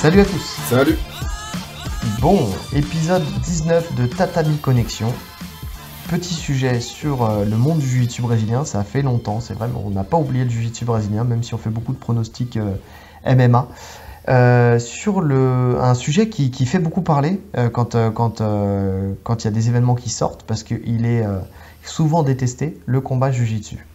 [0.00, 0.56] Salut à tous.
[0.70, 0.96] Salut.
[2.22, 5.12] Bon, épisode 19 de Tatami Connexion.
[6.08, 9.78] Petit sujet sur euh, le monde du jiu-jitsu brésilien, ça fait longtemps, c'est vrai, mais
[9.84, 12.76] on n'a pas oublié le jiu-jitsu brésilien, même si on fait beaucoup de pronostics euh,
[13.26, 13.68] MMA.
[14.30, 17.38] Euh, sur le, un sujet qui, qui fait beaucoup parler
[17.74, 18.40] quand il quand,
[19.22, 21.26] quand il y a des événements qui sortent, parce qu'il est
[21.84, 23.86] souvent détesté, le combat jiu-jitsu.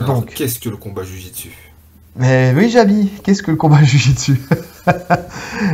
[0.00, 0.34] Alors, Donc.
[0.34, 1.50] qu'est-ce que le combat jujitsu
[2.14, 4.38] Mais oui, Jabi, qu'est-ce que le combat Jiu-Jitsu?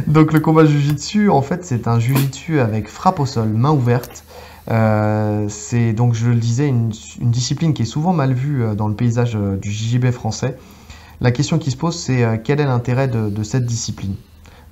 [0.06, 4.24] Donc le combat Jiu-Jitsu, en fait, c'est un Jiu-Jitsu avec frappe au sol, main ouverte.
[4.70, 6.90] Euh, c'est donc, je le disais, une,
[7.20, 10.57] discipline qui est souvent mal vue euh, dans le paysage euh, du JJB français.
[11.20, 14.15] La question qui se pose, c'est quel est l'intérêt de, cette discipline?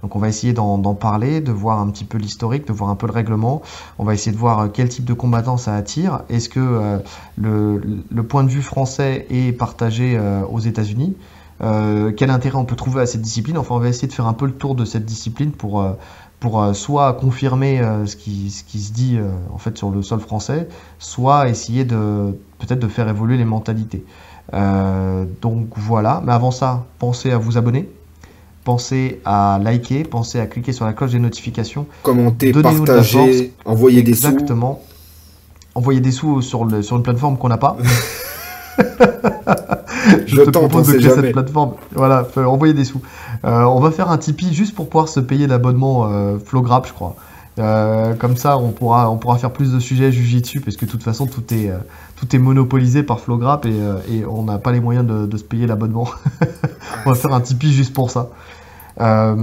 [0.03, 2.97] Donc on va essayer d'en parler, de voir un petit peu l'historique, de voir un
[2.97, 3.63] peu le règlement.
[3.99, 6.25] On va essayer de voir quel type de combattant ça attire.
[6.29, 7.01] Est-ce que
[7.37, 10.21] le, point de vue français est partagé
[10.51, 11.17] aux États-Unis?
[11.63, 13.59] Euh, Quel intérêt on peut trouver à cette discipline?
[13.59, 15.93] Enfin, on va essayer de faire un peu le tour de cette discipline pour, euh,
[16.41, 19.19] pour euh, soit confirmer ce, qui, ce qui se dit
[19.53, 24.05] en fait sur le sol français, soit essayer de peut-être de faire évoluer les mentalités.
[24.55, 26.23] Euh, donc voilà.
[26.25, 27.89] Mais avant ça, pensez à vous abonner.
[28.65, 31.87] Pensez à liker, pensez à cliquer sur la cloche des notifications.
[32.03, 34.29] Commenter, Donnez-nous de partager, envoyer des sous.
[34.29, 34.83] Exactement.
[35.75, 37.77] Envoyer des sous sur, le, sur une plateforme qu'on n'a pas.
[40.27, 41.23] Je, Je te tente, propose de créer jamais.
[41.23, 41.75] cette plateforme.
[41.95, 43.01] Voilà, envoyer des sous.
[43.45, 46.93] Euh, on va faire un Tipeee juste pour pouvoir se payer l'abonnement euh, Flowgrap, je
[46.93, 47.17] crois.
[47.59, 50.91] Euh, comme ça, on pourra, on pourra faire plus de sujets Jujitsu parce que de
[50.91, 51.79] toute façon, tout est, euh,
[52.17, 53.79] tout est monopolisé par Flowgrap et,
[54.11, 56.09] et on n'a pas les moyens de, de se payer l'abonnement.
[57.07, 58.31] on va faire un Tipeee juste pour ça.
[59.01, 59.37] Euh,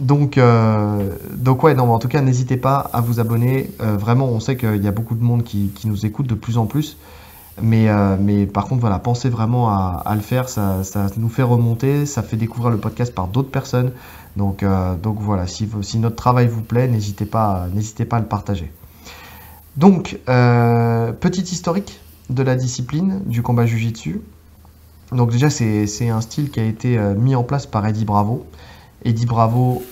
[0.00, 3.70] donc, euh, donc ouais, non, mais en tout cas, n'hésitez pas à vous abonner.
[3.80, 6.34] Euh, vraiment, on sait qu'il y a beaucoup de monde qui, qui nous écoute de
[6.34, 6.96] plus en plus.
[7.62, 10.48] Mais, euh, mais par contre, voilà, pensez vraiment à, le faire.
[10.48, 13.92] Ça, ça nous fait remonter, ça fait découvrir le podcast par d'autres personnes.
[14.36, 18.70] Donc, euh, voilà, si, notre travail vous plaît, n'hésitez pas, à- le partager.
[19.76, 24.20] Donc, euh, petit historique de la discipline du combat Jiu-Jitsu.
[25.12, 28.44] Donc déjà, c'est un style qui a été mis en place par Eddie Bravo.
[29.04, 29.84] Eddie Bravo,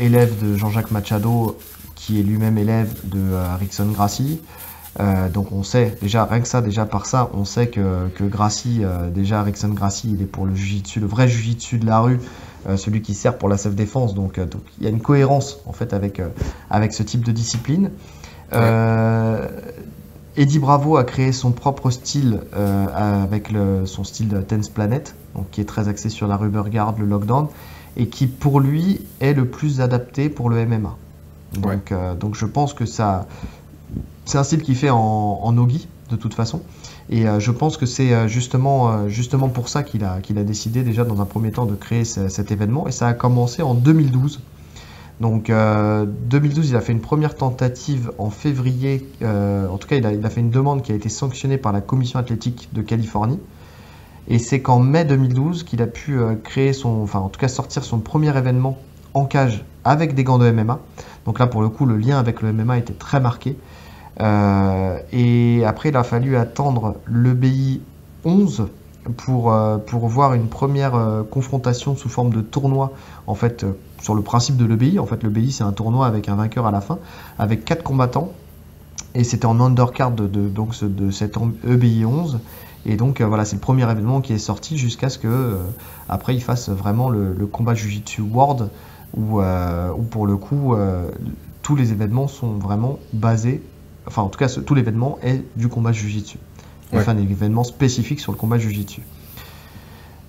[0.00, 1.56] élève de Jean-Jacques Machado,
[1.94, 3.20] qui est lui-même élève de
[3.60, 4.40] Rickson Gracie.
[5.00, 8.24] Euh, donc on sait, déjà rien que ça, déjà par ça, on sait que, que
[8.24, 12.00] Gracie, euh, déjà Rickson Gracie, il est pour le jujitsu, le vrai jujitsu de la
[12.00, 12.20] rue,
[12.68, 14.14] euh, celui qui sert pour la self-défense.
[14.14, 16.20] Donc, euh, donc il y a une cohérence en fait avec,
[16.70, 17.90] avec ce type de discipline.
[20.36, 25.50] Eddie Bravo a créé son propre style avec le- son style de Tense Planet, donc
[25.50, 27.48] qui est très axé sur la rubber guard, le lockdown,
[27.96, 30.96] et qui pour lui est le plus adapté pour le MMA.
[31.54, 33.26] Donc, euh, donc je pense que ça,
[34.24, 34.98] c'est un style qui fait en,
[35.42, 36.62] en nogi de toute façon,
[37.08, 40.42] et euh, je pense que c'est euh, justement, euh, justement pour ça qu'il a, qu'il
[40.44, 43.62] décidé déjà dans un premier temps de créer ce- cet événement, et ça a commencé
[43.62, 44.40] en 2012.
[45.20, 49.06] Donc euh, 2012, il a fait une première tentative en février.
[49.22, 51.72] en tout cas, il a, il a fait une demande qui a été sanctionnée par
[51.72, 53.38] la commission athlétique de Californie.
[54.28, 57.84] Et c'est qu'en mai 2012 qu'il a pu créer son, enfin en tout cas sortir
[57.84, 58.78] son premier événement
[59.14, 60.78] en cage avec des gants de MMA.
[61.26, 63.56] Donc là, pour le coup, le lien avec le MMA était très marqué.
[64.20, 67.80] Euh, et après, il a fallu attendre l'EBI
[68.24, 68.68] 11
[69.16, 72.92] pour, euh, pour voir une première euh, confrontation sous forme de tournoi
[73.26, 73.66] en fait
[74.00, 74.98] sur le principe de l'EBI.
[74.98, 76.98] En fait, l'EBI, c'est un tournoi avec un vainqueur à la fin,
[77.38, 78.32] avec quatre combattants.
[79.14, 81.36] Et c'était en undercard de, donc, de cette
[81.68, 82.40] EBI 11.
[82.86, 85.56] Et donc, voilà, c'est le premier événement qui est sorti jusqu'à ce que, euh,
[86.08, 88.70] après, il fasse vraiment le, combat Jiu-Jitsu World,
[89.14, 89.42] où,
[90.10, 90.74] pour le coup,
[91.62, 93.62] tous les événements sont vraiment basés,
[94.06, 96.38] enfin, en tout cas, ce- tout l'événement est du combat Jiu-Jitsu.
[96.92, 96.98] Ouais.
[97.00, 99.00] Enfin, des événements spécifiques sur le combat Jiu-Jitsu.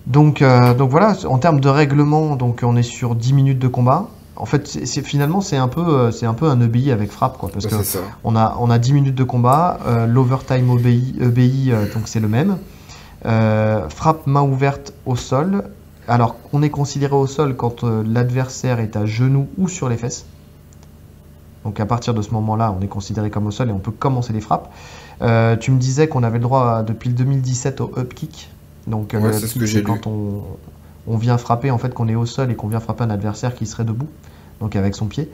[0.08, 3.68] Donc, euh, donc voilà, en termes de règlement, donc on est sur 10 minutes de
[3.68, 4.10] combat.
[4.36, 7.38] En fait, c'est, finalement, c'est un peu, euh, c'est un peu un EBI avec frappe,
[7.38, 7.84] quoi, parce Ouais, que
[8.24, 12.20] on a, on a 10 minutes de combat, euh, l'overtime EBI, EBI euh, donc c'est
[12.20, 12.58] le même.
[13.90, 15.64] Frappe main ouverte au sol.
[16.10, 20.26] Alors, on est considéré au sol quand l'adversaire est à genoux ou sur les fesses.
[21.66, 23.92] Donc, à partir de ce moment-là, on est considéré comme au sol et on peut
[23.92, 24.72] commencer les frappes.
[25.22, 28.50] Euh, tu me disais qu'on avait le droit depuis le 2017 au up kick.
[28.88, 30.42] Donc, euh, Ouais, le c'est ce que j'ai quand on,
[31.08, 33.56] on vient frapper, en fait, qu'on est au sol et qu'on vient frapper un adversaire
[33.56, 34.08] qui serait debout,
[34.60, 35.30] donc avec son pied.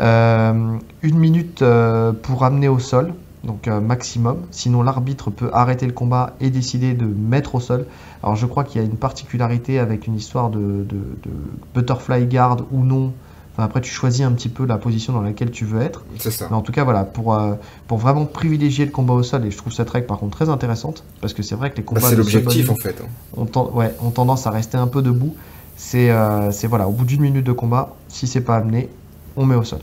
[0.00, 4.38] Euh, une minute euh, pour amener au sol, donc maximum.
[4.50, 7.86] Sinon, l'arbitre peut arrêter le combat et décider de mettre au sol.
[8.22, 11.30] Alors, je crois qu'il y a une particularité avec une histoire de, de- de
[11.74, 13.12] butterfly guard ou non.
[13.54, 16.04] Enfin, après, tu choisis un petit peu la position dans laquelle tu veux être.
[16.18, 16.48] C'est ça.
[16.50, 17.54] Mais en tout cas, voilà, pour, euh,
[17.86, 20.48] pour vraiment privilégier le combat au sol, et je trouve cette règle par contre très
[20.48, 22.96] intéressante, parce que c'est vrai que les Bah, combats c'est de l'objectif en fait.
[23.00, 23.06] hein.
[23.36, 25.34] ont, ten- ouais, ont tendance à rester un peu debout.
[25.76, 28.88] C'est euh, c'est, voilà, au bout d'une minute de combat, si c'est pas amené,
[29.36, 29.80] on met au sol.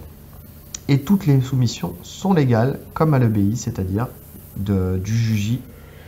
[0.90, 4.08] Et toutes les soumissions sont légales, comme à l'EBI, c'est-à-dire
[4.58, 5.62] du juji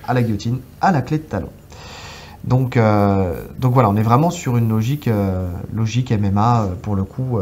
[0.06, 1.50] à la guillotine, à la clé de talon.
[2.44, 6.96] Donc, euh, donc voilà, on est vraiment sur une logique, euh, logique MMA euh, pour
[6.96, 7.40] le coup,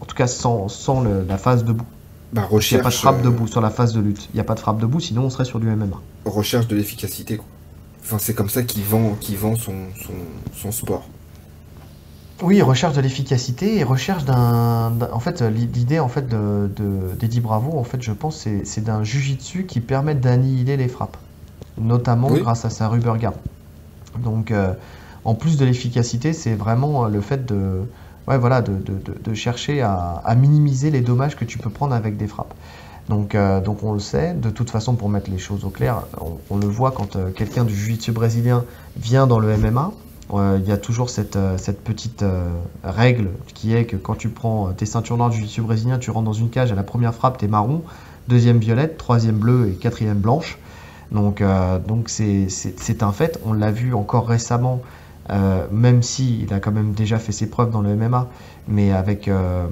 [0.00, 1.84] en tout cas sans, sans le- la phase debout.
[2.32, 4.28] Bah, Il n'y a recherche, pas de frappe debout sur la phase de lutte.
[4.32, 5.96] Il n'y a pas de frappe debout, sinon on serait sur du MMA.
[6.24, 7.36] recherche de l'efficacité.
[7.36, 7.46] quoi.
[8.02, 9.74] Enfin, c'est comme ça qu'il vend, qu'il vend son,
[10.04, 10.12] son,
[10.54, 11.04] son sport.
[12.42, 14.92] Oui, recherche de l'efficacité et recherche d'un.
[15.12, 18.82] En fait, l'idée en fait de, de- d'Eddie Bravo, en fait, je pense, c'est, c'est
[18.82, 21.16] d'un jujitsu qui permet d'annihiler les frappes,
[21.78, 22.40] notamment Oui.
[22.40, 23.34] grâce à sa rubber guard.
[24.18, 24.74] Donc, euh,
[25.24, 27.84] en plus de l'efficacité, c'est vraiment euh, le fait de,
[29.34, 32.54] chercher à, minimiser les dommages que tu peux prendre avec des frappes.
[33.08, 36.02] Donc, euh, donc on le sait, de toute façon, pour mettre les choses au clair,
[36.50, 38.64] on, le voit quand quelqu'un du jiu-jitsu brésilien
[38.96, 39.92] vient dans le MMA,
[40.34, 41.36] il y a toujours cette,
[41.84, 42.24] petite
[42.84, 46.24] règle qui est que quand tu prends tes ceintures noires du jiu-jitsu brésilien, tu rentres
[46.24, 47.82] dans une cage, à la première frappe, t'es marron,
[48.28, 50.58] deuxième violette, troisième bleu et quatrième blanche.
[51.12, 54.80] Donc euh, donc c'est un fait, on l'a vu encore récemment,
[55.30, 58.28] euh, même si il a quand même déjà fait ses preuves dans le MMA,
[58.68, 59.28] mais avec...
[59.28, 59.66] euh,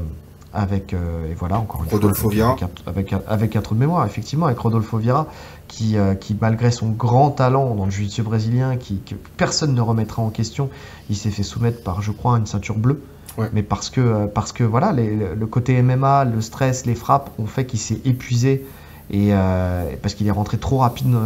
[0.53, 2.51] avec euh, et voilà encore une Rodolfo fois, Vieira.
[2.51, 5.29] avec un, avec, un- avec un trou de mémoire effectivement avec Rodolfo Vieira
[5.69, 9.81] qui, euh, qui malgré son grand talent dans le jiu-jitsu brésilien qui, que personne ne
[9.81, 10.69] remettra en question
[11.09, 13.01] il s'est fait soumettre par je crois une ceinture bleue
[13.39, 13.49] Ouais.
[13.53, 17.47] mais parce que parce que voilà les- le côté MMA le stress les frappes ont
[17.47, 18.67] fait qu'il s'est épuisé
[19.11, 20.83] et euh, parce qu'il est rentré trop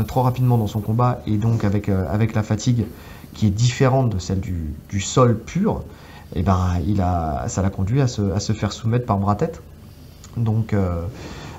[0.08, 2.86] trop rapidement dans son combat et donc avec euh, avec la fatigue
[3.34, 5.82] qui est différente de celle du, sol pur
[6.34, 9.62] et ben il a ça l'a conduit à se, faire soumettre par bras tête
[10.36, 11.02] donc euh,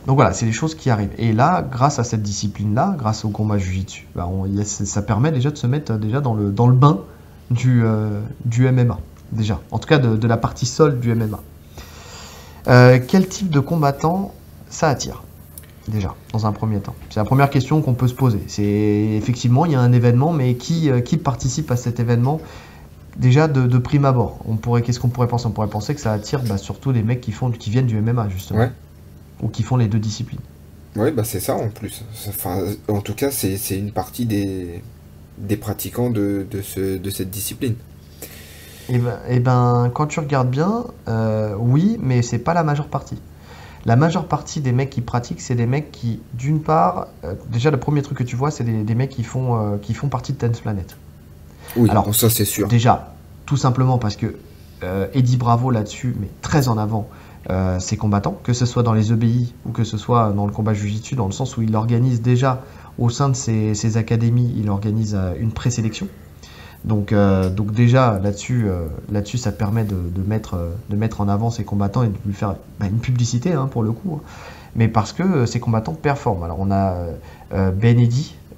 [0.07, 1.16] donc voilà, c'est des choses qui arrivent.
[1.18, 4.30] Et là, grâce à cette discipline-là, grâce au combat jujitsu, bah,
[4.63, 7.00] ça permet déjà de se mettre déjà dans le, bain
[7.50, 9.00] du, MMA.
[9.31, 11.39] Déjà, en tout cas de, la partie sol du MMA.
[13.07, 14.31] Quel type de combattant
[14.69, 15.24] ça attire?
[15.88, 16.96] Déjà, dans un premier temps.
[17.12, 18.40] C'est la première question qu'on peut se poser.
[18.48, 22.40] C'est effectivement, il y a un événement, mais qui, euh, qui participe à cet événement
[23.18, 25.46] Déjà de, de prime abord, on pourrait, qu'est-ce qu'on pourrait penser?
[25.48, 27.98] On pourrait penser que ça attire bah, surtout les mecs qui font, qui viennent du
[28.02, 28.72] MMA justement, Ouais.
[29.42, 30.42] ou qui font les deux disciplines.
[30.98, 32.04] Ouais, bah c'est ça en plus.
[32.28, 34.82] Enfin, en tout cas, c'est une partie des,
[35.38, 37.76] des pratiquants de, de, ce, de cette discipline.
[38.90, 42.88] Et ben, eh ben, quand tu regardes bien, euh, oui, mais c'est pas la majeure
[42.90, 43.18] partie.
[43.86, 47.70] La majeure partie des mecs qui pratiquent, c'est des mecs qui, d'une part, euh, déjà
[47.70, 50.10] le premier truc que tu vois, c'est des, des mecs qui font, euh, qui font
[50.10, 50.98] partie de Tense Planet.
[51.76, 52.68] Oui, Alors, ça c'est sûr.
[52.68, 53.14] Déjà,
[53.46, 54.38] tout simplement parce que
[54.84, 57.08] euh, Eddie Bravo là-dessus met très en avant
[57.78, 60.74] ses combattants, que ce soit dans les EBI ou que ce soit dans le combat
[60.74, 62.64] Jiu-Jitsu, dans le sens où il organise déjà
[62.98, 66.08] au sein de ses, ses académies, il organise une présélection.
[66.86, 71.28] Donc, euh, donc déjà là-dessus, euh, là-dessus, ça permet de, mettre, euh, de mettre en
[71.28, 74.28] avant ses combattants et de lui faire bah, une publicité hein, pour le coup, hein.
[74.76, 76.44] mais parce que ces combattants performent.
[76.44, 77.14] Alors on a euh,
[77.54, 77.98] euh, Ben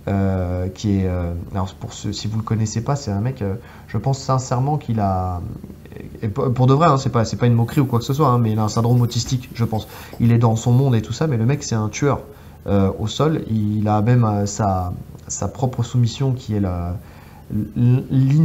[0.10, 1.10] euh, qui est,
[1.54, 3.44] alors pour ceux, si vous le connaissez pas, c'est un mec,
[3.88, 5.42] je pense sincèrement qu'il a,
[6.34, 8.40] pour de vrai, hein, c'est pas, pas une moquerie ou quoi que ce soit, hein,
[8.40, 9.88] mais il a un syndrome autistique, je pense.
[10.20, 12.20] Il est dans son monde et tout ça, mais le mec c'est un tueur
[13.00, 13.44] au sol.
[13.50, 14.92] Il a même sa,
[15.28, 16.98] sa propre soumission qui est la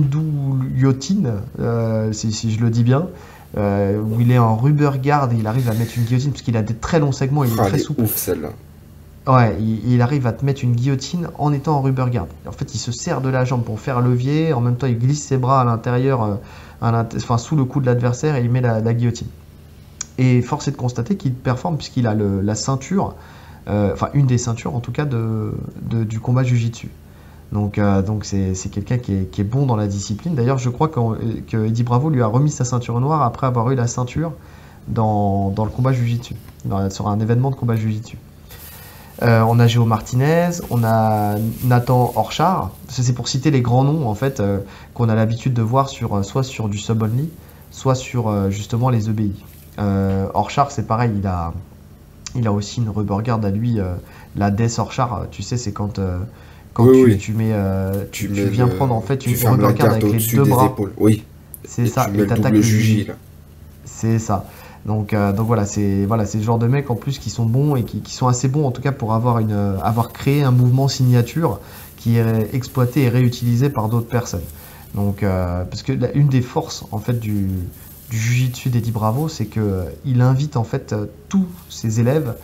[0.02, 3.08] l'indouyotine, euh, si, si je le dis bien,
[3.56, 6.42] euh, où il est en rubber guard et il arrive à mettre une guillotine parce
[6.42, 8.02] qu'il a des très longs segments, il est Ah, très souple.
[8.02, 8.50] ouf celle-là.
[9.28, 12.26] Ouais, il, il arrive à te mettre une guillotine en étant en rubber guard.
[12.46, 14.98] En fait, il se sert de la jambe pour faire levier, en même temps il
[14.98, 16.34] glisse ses bras à l'intérieur, euh,
[17.16, 19.28] enfin sous le cou de l'adversaire et il met la, la guillotine.
[20.18, 23.14] Et force est de constater qu'il performe puisqu'il a le- la ceinture,
[23.68, 25.52] euh, enfin une des ceintures en tout cas de,
[25.88, 26.88] de- du combat jujitsu.
[27.52, 30.34] Donc euh, donc c'est quelqu'un qui est, bon dans la discipline.
[30.34, 33.74] D'ailleurs, je crois que Eddie Bravo lui a remis sa ceinture noire après avoir eu
[33.74, 34.32] la ceinture
[34.88, 36.34] dans, le combat jujitsu,
[36.88, 38.16] sur un événement de combat jujitsu.
[39.22, 42.70] Euh, on a Géo Martinez, on a Nathan Orchard.
[42.88, 44.58] C'est pour citer les grands noms en fait euh,
[44.94, 47.28] qu'on a l'habitude de voir sur soit sur du sub only,
[47.70, 49.34] soit sur justement les EBI.
[49.78, 51.52] Orchard, c'est pareil, il a
[52.34, 53.78] il a aussi une rubber à lui,
[54.36, 55.26] la Death Orchard.
[55.30, 56.00] Tu sais, c'est quand
[56.74, 57.18] quand Oui, tu, oui.
[57.18, 60.18] tu mets euh, tu, tu mets viens le- prendre en fait une garde avec les
[60.18, 60.66] deux bras.
[60.66, 60.92] épaules.
[60.96, 61.24] Oui.
[61.64, 62.04] C'est Et ça.
[62.06, 63.14] Tu mets le t'attaques le juji là.
[63.84, 64.44] c'est ça.
[64.84, 67.46] Donc, euh, donc voilà, c'est voilà, c'est le genre de mecs en plus qui sont
[67.46, 70.42] bons et qui, qui sont assez bons en tout cas pour avoir une avoir créé
[70.42, 71.60] un mouvement signature
[71.96, 74.42] qui est exploité et réutilisé par d'autres personnes.
[74.96, 77.46] Donc euh, parce que la- une des forces en fait du
[78.10, 80.94] du jujitsu d'Eddie Bravo, c'est que il invite en fait
[81.28, 82.34] tous ses élèves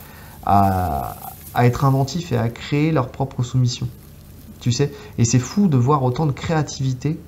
[0.47, 1.17] à,
[1.55, 3.89] à être inventifs et à créer leur propre soumission.
[4.61, 7.19] Tu sais, et c'est fou de voir autant de créativité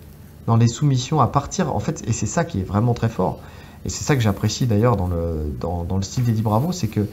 [0.46, 3.40] dans les soumissions à partir, en fait, et c'est ça qui est vraiment très fort,
[3.84, 7.06] et c'est ça que j'apprécie d'ailleurs dans le, dans, le style d'Eddie Bravo, c'est que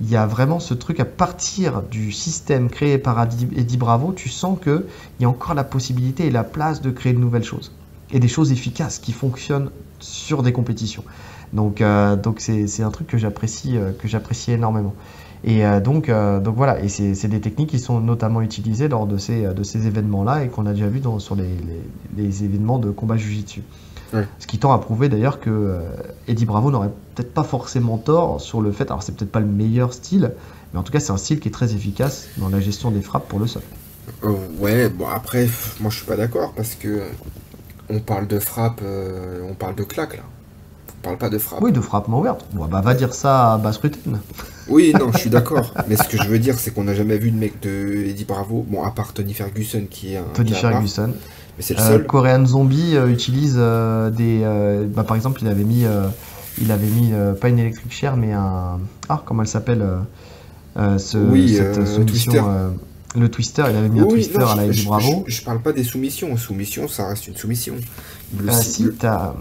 [0.00, 4.28] il y a vraiment ce truc à partir du système créé par Eddie Bravo, tu
[4.28, 4.84] sens qu'il
[5.20, 7.72] y a encore la possibilité et la place de créer de nouvelles choses.
[8.12, 11.02] Et des choses efficaces qui fonctionnent sur des compétitions.
[11.52, 14.94] Donc euh, donc c'est un truc que j'apprécie euh, que j'apprécie énormément.
[15.44, 19.18] Et euh, donc, donc voilà, et c'est des techniques qui sont notamment utilisées lors de
[19.18, 22.78] ces, de ces événements-là et qu'on a déjà vu dans, sur les, les, les, événements
[22.78, 23.62] de combat jujitsu.
[24.38, 25.80] Ce qui tend à prouver d'ailleurs que euh,
[26.28, 29.46] Eddie Bravo n'aurait peut-être pas forcément tort sur le fait, alors c'est peut-être pas le
[29.46, 30.32] meilleur style,
[30.72, 33.02] mais en tout cas c'est un style qui est très efficace dans la gestion des
[33.02, 33.62] frappes pour le sol.
[34.24, 35.48] Euh, ouais, bon après,
[35.80, 37.02] moi je suis pas d'accord parce que
[37.88, 40.22] on parle de frappe, euh, on parle de claque là.
[40.98, 41.62] On parle pas de frappe.
[41.62, 42.44] Oui, de frappe main ouverte.
[42.52, 43.80] Bon, bah va dire ça à basse
[44.68, 45.74] Oui, non, je suis d'accord.
[45.88, 48.24] mais ce que je veux dire, c'est qu'on n'a jamais vu de mec de Eddie
[48.24, 50.24] Bravo, bon, à part Tony Ferguson qui est un.
[50.34, 51.12] Tony Ferguson.
[51.56, 52.00] Mais c'est le seul.
[52.02, 54.42] Euh, Korean Zombie euh, utilise euh, des.
[54.94, 55.84] Bah, par exemple, il avait mis,
[56.60, 58.78] il avait mis pas une électrique chair, mais un.
[59.08, 59.84] Ah, comment elle s'appelle
[60.76, 62.72] ce, Oui, cette soumission,
[63.14, 65.24] le twister, il avait mis un twister à la je, Bravo.
[65.26, 66.36] Je, parle pas des soumissions.
[66.36, 67.74] Soumission, ça reste une soumission.
[68.38, 69.34] Le, si, t'as.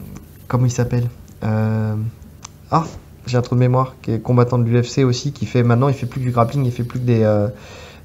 [0.47, 1.09] Comment il s'appelle
[1.41, 2.85] Ah,
[3.27, 5.93] j'ai un trou de mémoire, qui est combattant de l'UFC aussi, qui fait maintenant, il
[5.93, 7.47] fait plus du grappling, il fait plus que des.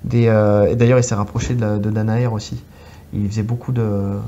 [0.04, 0.24] des
[0.70, 2.62] et d'ailleurs, il s'est rapproché de, de Danaher aussi.
[3.12, 4.18] Il faisait beaucoup de.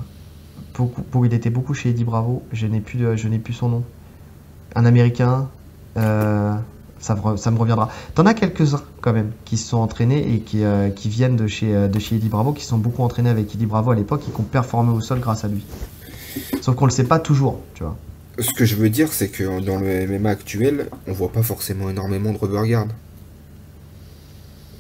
[0.76, 2.42] Beaucoup, il était beaucoup chez Eddie Bravo.
[2.52, 3.04] Je n'ai plus,
[3.42, 3.84] plus son nom.
[4.74, 5.48] Un américain.
[5.96, 6.54] Euh,
[6.98, 7.88] ça, me reviendra.
[8.14, 11.88] T'en as quelques-uns quand même qui se sont entraînés et qui, euh, viennent de chez,
[11.88, 14.40] de chez Eddie Bravo, qui sont beaucoup entraînés avec Eddie Bravo à l'époque et qui
[14.40, 15.64] ont performé au sol grâce à lui.
[16.60, 17.96] Sauf qu'on le sait pas toujours, tu vois.
[18.42, 21.88] Ce que je veux dire, c'est que dans le MMA actuel, on voit pas forcément
[21.88, 22.84] énormément de rubber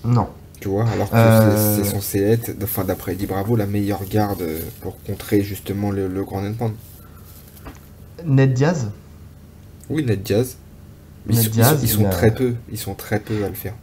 [0.04, 0.28] Non,
[0.60, 1.76] tu vois, alors que euh.
[1.76, 4.44] c'est censé être, enfin, d'après Eddie Bravo, la meilleure garde
[4.80, 6.72] pour contrer justement le, grand endpoint.
[8.24, 8.90] Ned Diaz
[9.90, 10.56] Oui, Ned Diaz.
[11.28, 11.36] ils,
[11.88, 13.74] sont, très peu, ils sont très peu à le faire.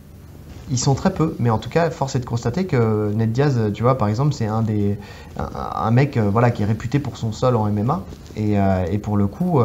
[0.70, 3.72] Ils sont très peu, mais en tout cas, force est de constater que Ned Diaz,
[3.74, 4.98] tu vois, par exemple, c'est un des
[5.38, 9.00] un, mec euh, voilà qui est réputé pour son sol en MMA et, euh, et
[9.00, 9.62] pour le coup,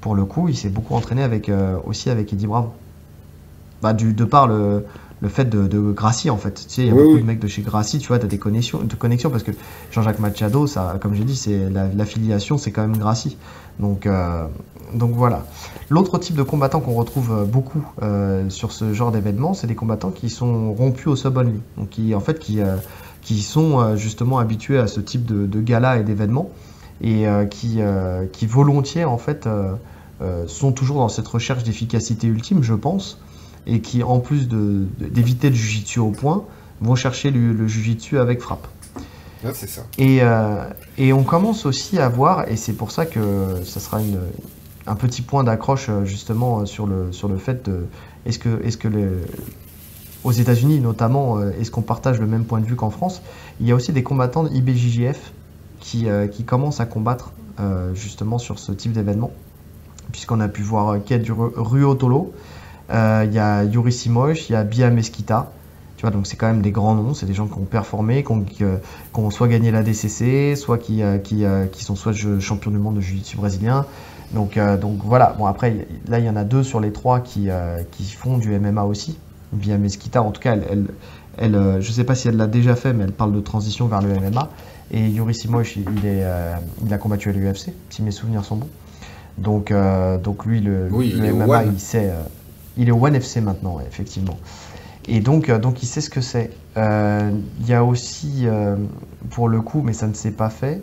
[0.00, 1.50] pour le coup, il s'est beaucoup entraîné avec
[1.84, 2.74] aussi avec Eddie Bravo.
[3.82, 4.86] Bah, de par le,
[5.20, 6.66] le fait de, de Gracie en fait.
[6.68, 8.28] Tu sais, il y a beaucoup de mecs de chez Gracie, tu vois, tu as
[8.28, 9.52] des connexions, de connexions parce que
[9.90, 13.36] Jean-Jacques Machado, ça, comme j'ai dit, c'est l'affiliation, c'est quand même Gracie.
[13.80, 14.46] Donc, euh,
[14.94, 15.46] donc voilà.
[15.88, 19.74] L'autre type de combattant qu'on retrouve euh, beaucoup euh, sur ce genre d'événement, c'est des
[19.74, 21.60] combattants qui sont rompus au sub-only.
[21.76, 22.60] Donc qui, en fait, qui,
[23.22, 26.50] qui sont justement habitués à ce type de, de gala et d'événements
[27.02, 27.80] et qui,
[28.32, 29.46] qui volontiers en fait
[30.46, 33.18] sont toujours dans cette recherche d'efficacité ultime, je pense
[33.66, 36.44] et qui, en plus d'éviter le jujitsu au point,
[36.80, 38.68] vont chercher le, le jujitsu avec frappe.
[39.44, 39.82] Ah, c'est ça.
[39.98, 40.64] Et, euh,
[40.98, 44.18] et, on commence aussi à voir, et c'est pour ça que ça sera une,
[44.86, 47.86] un petit point d'accroche euh, justement euh, sur le, sur le fait de
[48.24, 49.06] est-ce que, est -ce que les,
[50.24, 53.22] aux États-Unis notamment, est-ce qu'on partage le même point de vue qu'en France?
[53.60, 55.32] Il y a aussi des combattants de IBJJF
[55.78, 57.30] qui, qui commencent à combattre
[57.94, 59.30] justement sur ce type d'événement,
[60.10, 62.32] puisqu'on a pu voir Ked Ruotolo
[62.90, 65.50] il y a Yuri Simosh, il y a Bia Mesquita.
[65.96, 68.22] Tu vois, donc c'est quand même des grands noms, c'est des gens qui ont performé,
[68.22, 68.64] qui
[69.14, 72.76] ont, soit gagné la DCC, soit qui, euh, qui, euh, qui sont soit champions du
[72.76, 73.86] monde de jiu-jitsu brésilien.
[74.34, 77.48] Donc, donc voilà, bon après, là il y en a deux sur les trois qui,
[77.92, 79.16] qui font du MMA aussi.
[79.52, 80.86] Bia Mesquita, en tout cas, elle,
[81.38, 84.02] elle, je sais pas si elle l'a déjà fait, mais elle parle de transition vers
[84.02, 84.50] le MMA.
[84.90, 86.24] Et Yuri Simosh, il, est,
[86.84, 88.68] il a combattu à l'UFC, si mes souvenirs sont bons.
[89.38, 89.72] Donc,
[90.24, 92.12] donc lui, le, le MMA, il sait,
[92.76, 94.38] il est au One FC maintenant, effectivement.
[95.08, 96.50] Et donc, euh, donc il sait ce que c'est.
[96.76, 97.30] Euh,
[97.60, 98.76] il y a aussi, euh,
[99.30, 100.82] pour le coup, mais ça ne s'est pas fait,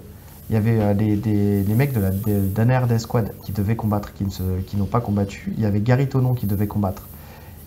[0.49, 4.85] il y avait des, des, mecs de la d'ANRD Squad qui devaient combattre, qui n'ont
[4.85, 5.53] pas combattu.
[5.57, 7.07] Il y avait Gary Tonon qui devait combattre,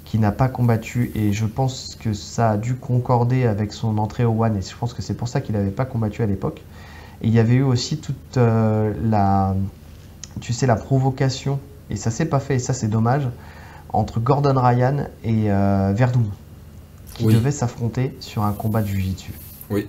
[0.05, 1.11] qui n'a pas combattu.
[1.15, 4.57] Et je pense que ça a dû concorder avec son entrée au One.
[4.57, 6.63] Et je pense que c'est pour ça qu'il n'avait pas combattu à l'époque.
[7.23, 9.57] Et il y avait eu aussi toute la,
[10.41, 11.59] tu sais, la provocation.
[11.89, 13.27] Et ça s'est pas fait, et ça c'est dommage
[13.93, 16.25] entre Gordon Ryan et euh, Verdun,
[17.15, 19.33] qui devaient s'affronter sur un combat de Jiu-Jitsu.
[19.71, 19.89] Oui.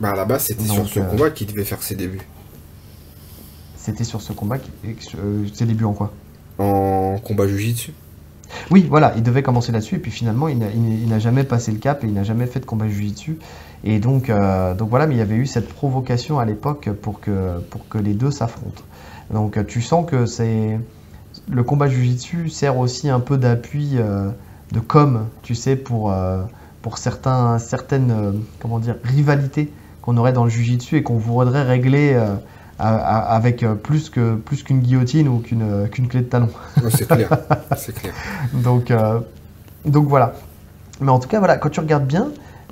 [0.00, 2.20] Bah à la base, c'était sur ce euh, combat qu'il devait faire ses débuts.
[3.76, 6.12] C'était sur ce combat, euh, ses débuts en quoi?
[6.58, 7.92] En combat Jiu-Jitsu
[8.70, 12.02] oui, voilà, il devait commencer là-dessus, et puis finalement, il n'a jamais passé le cap
[12.02, 13.38] et il n'a jamais fait de combat jiu-jitsu.
[13.84, 17.58] Et donc, donc voilà, mais il y avait eu cette provocation à l'époque pour que,
[17.68, 18.82] pour que les deux s'affrontent.
[19.30, 20.80] Donc tu sens que c'est
[21.50, 24.30] le combat jujitsu sert aussi un peu d'appui euh,
[24.72, 26.42] de com, tu sais, pour, euh,
[26.82, 31.62] pour certains, certaines euh, comment dire, rivalités qu'on aurait dans le jujitsu et qu'on voudrait
[31.62, 32.18] régler
[32.78, 36.48] avec plus que plus qu'une guillotine ou qu'une qu'une clé de talon.
[36.90, 37.28] c'est clair,
[37.76, 38.14] c'est clair.
[38.54, 38.90] donc
[39.84, 40.34] donc voilà.
[41.00, 42.28] Mais en tout cas voilà, quand tu regardes bien,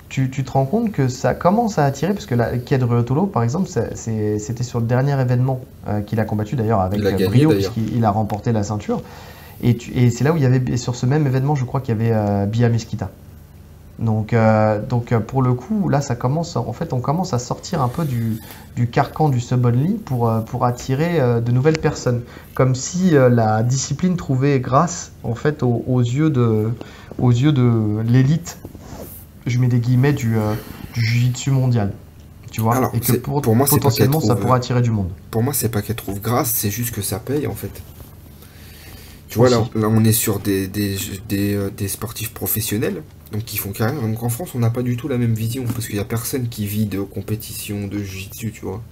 [0.09, 3.69] tu, te rends compte que ça commence à attirer, parce que la Ruotolo, par exemple,
[3.69, 8.11] c'était sur le dernier événement euh, qu'il a combattu d'ailleurs avec euh, brio, puisqu'il a
[8.11, 9.03] remporté la ceinture.
[9.63, 12.01] Et, c'est là où il y avait, sur ce même événement, je crois qu'il y
[12.01, 13.11] avait euh, Bia Mesquita.
[13.99, 14.35] Donc,
[14.91, 18.05] donc pour le coup, là, ça commence, en fait, on commence à sortir un peu
[18.05, 18.43] du,
[18.89, 22.21] carcan du sub only pour, pour attirer de nouvelles personnes,
[22.53, 26.69] comme si la discipline trouvait grâce, en fait, aux yeux de,
[27.19, 28.59] aux yeux de l'élite
[29.47, 30.55] je mets des guillemets, du, euh,
[30.95, 31.93] du jiu-jitsu mondial.
[32.51, 35.11] Tu vois Et que pour, moi, potentiellement, ça pourrait attirer du monde.
[35.31, 37.83] Pour moi, c'est pas qu'elle trouve grâce, c'est juste que ça paye en fait.
[39.29, 40.97] Tu vois, là, là, on est sur des, des,
[41.29, 44.01] des, euh, des, sportifs professionnels, donc qui font carrière.
[44.01, 46.05] Donc en France, on n'a pas du tout la même vision, parce qu'il n'y a
[46.05, 48.83] personne qui vit de compétition, de jiu-jitsu, tu vois.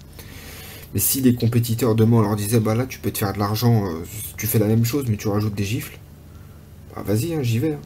[0.92, 3.38] Mais si les compétiteurs demain on leur disait, bah là, tu peux te faire de
[3.38, 4.04] l'argent, euh,
[4.36, 5.98] tu fais la même chose, mais tu rajoutes des gifles,
[6.94, 7.72] bah vas-y, hein, j'y vais.
[7.74, 7.80] Hein.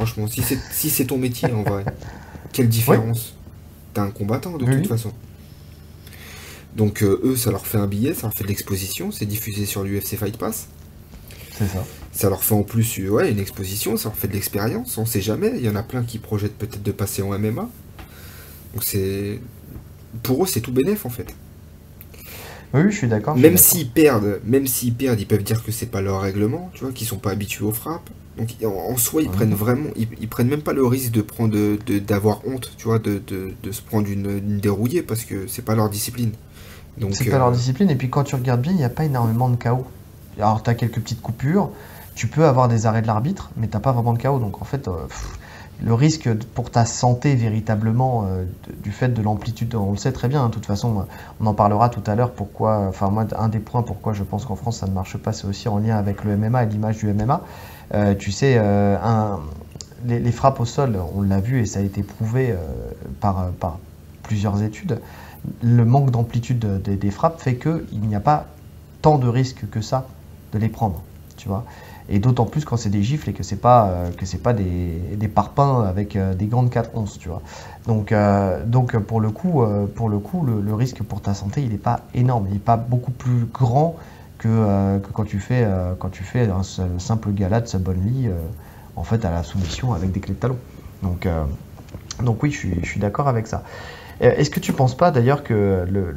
[0.00, 1.84] Franchement, si c'est si ton métier en vrai,
[2.54, 3.34] quelle différence
[3.92, 5.12] T'es un combattant de toute façon.
[6.74, 9.66] Donc euh, eux, ça leur fait un billet, ça leur fait de l'exposition, c'est diffusé
[9.66, 10.68] sur l'UFC Fight Pass.
[11.58, 11.84] C'est ça.
[12.12, 15.20] Ça leur fait en plus ouais, une exposition, ça leur fait de l'expérience, on sait
[15.20, 15.52] jamais.
[15.56, 17.68] Il y en a plein qui projettent peut-être de passer en MMA.
[18.72, 19.38] Donc c'est.
[20.22, 21.34] Pour eux, c'est tout bénéf en fait.
[22.72, 23.36] Oui, je suis d'accord.
[23.36, 26.84] Même s'ils perdent, même s'ils perdent, ils peuvent dire que c'est pas leur règlement, tu
[26.84, 28.10] vois, qu'ils sont pas habitués aux frappes.
[28.38, 31.56] Donc en, soi, ils prennent vraiment, ils, prennent même pas le risque de prendre,
[31.98, 33.20] d'avoir honte, tu vois, de,
[33.70, 36.32] se prendre une, dérouillée parce que c'est pas leur discipline.
[36.96, 37.90] Donc c'est pas leur euh, discipline.
[37.90, 39.86] Et puis quand tu regardes bien, il n'y a pas énormément de chaos.
[40.38, 41.70] Alors tu as quelques petites coupures,
[42.14, 44.38] tu peux avoir des arrêts de l'arbitre, mais t'as pas vraiment de chaos.
[44.38, 44.92] Donc en fait, euh,
[45.82, 48.44] le risque pour ta santé véritablement euh,
[48.82, 51.06] du fait de l'amplitude, on le sait très bien, hein, de toute façon,
[51.40, 54.44] on en parlera tout à l'heure pourquoi, enfin moi, un des points pourquoi je pense
[54.44, 56.98] qu'en France ça ne marche pas, c'est aussi en lien avec le MMA et l'image
[56.98, 57.40] du MMA.
[57.94, 58.96] Euh, tu sais, euh,
[60.06, 62.54] les, frappes au sol, on l'a vu et ça a été prouvé
[63.20, 63.50] par,
[64.22, 65.00] plusieurs études,
[65.62, 68.46] le manque d'amplitude des frappes fait qu'il n'y a pas
[69.02, 70.06] tant de risques que ça
[70.52, 71.02] de les prendre,
[71.36, 71.64] tu vois
[72.10, 74.52] et d'autant plus quand c'est des gifles et que c'est pas euh, que c'est pas
[74.52, 77.40] des, des, parpaings avec euh, des grandes 4 onces, tu vois.
[77.86, 81.70] Donc euh, donc pour le coup pour le coup le, risque pour ta santé il
[81.70, 83.96] n'est pas énorme, il n'est pas beaucoup plus grand
[84.38, 85.66] que, que quand tu fais
[85.98, 86.62] quand tu fais un
[86.98, 88.28] simple gala de lit
[88.96, 90.56] en fait à la soumission avec des clés de talon.
[91.02, 91.28] Donc
[92.22, 93.62] donc oui je suis, je suis d'accord avec ça.
[94.20, 96.16] Est-ce que tu penses pas d'ailleurs que le,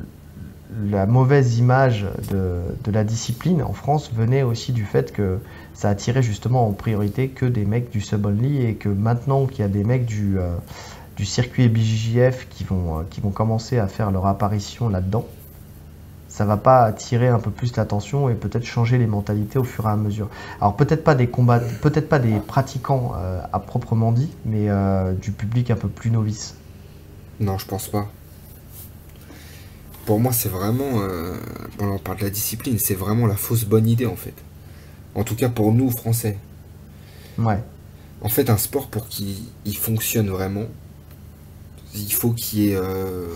[0.90, 5.40] la mauvaise image de, la discipline en France venait aussi du fait que
[5.74, 9.64] ça attirait justement en priorité que des mecs du sub-only et que maintenant qu'il y
[9.64, 10.56] a des mecs du, euh,
[11.24, 15.26] circuit BJJF qui vont, euh, qui vont commencer à faire leur apparition là-dedans,
[16.28, 19.86] ça va pas attirer un peu plus l'attention et peut-être changer les mentalités au fur
[19.86, 20.30] et à mesure.
[20.60, 24.68] Alors peut-être pas des combats, peut-être pas des pratiquants euh, à proprement dit, mais
[25.22, 26.56] du public un peu plus novice.
[27.40, 28.08] Non, je pense pas.
[30.06, 31.02] Pour moi, c'est vraiment,
[31.80, 34.34] on parle de la discipline, c'est vraiment la fausse bonne idée en fait.
[35.16, 36.38] En tout cas pour nous, Français.
[37.38, 37.60] Ouais.
[38.22, 40.66] En fait, un sport, pour qu'il fonctionne vraiment,
[41.94, 43.28] il faut qu'il y ait, euh,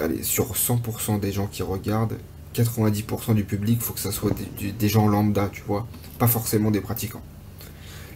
[0.00, 2.18] allez, sur 100% des gens qui regardent,
[2.54, 4.32] 90% du public, il faut que ça soit
[4.78, 5.86] des, gens lambda, tu vois.
[6.18, 7.22] Pas forcément des pratiquants.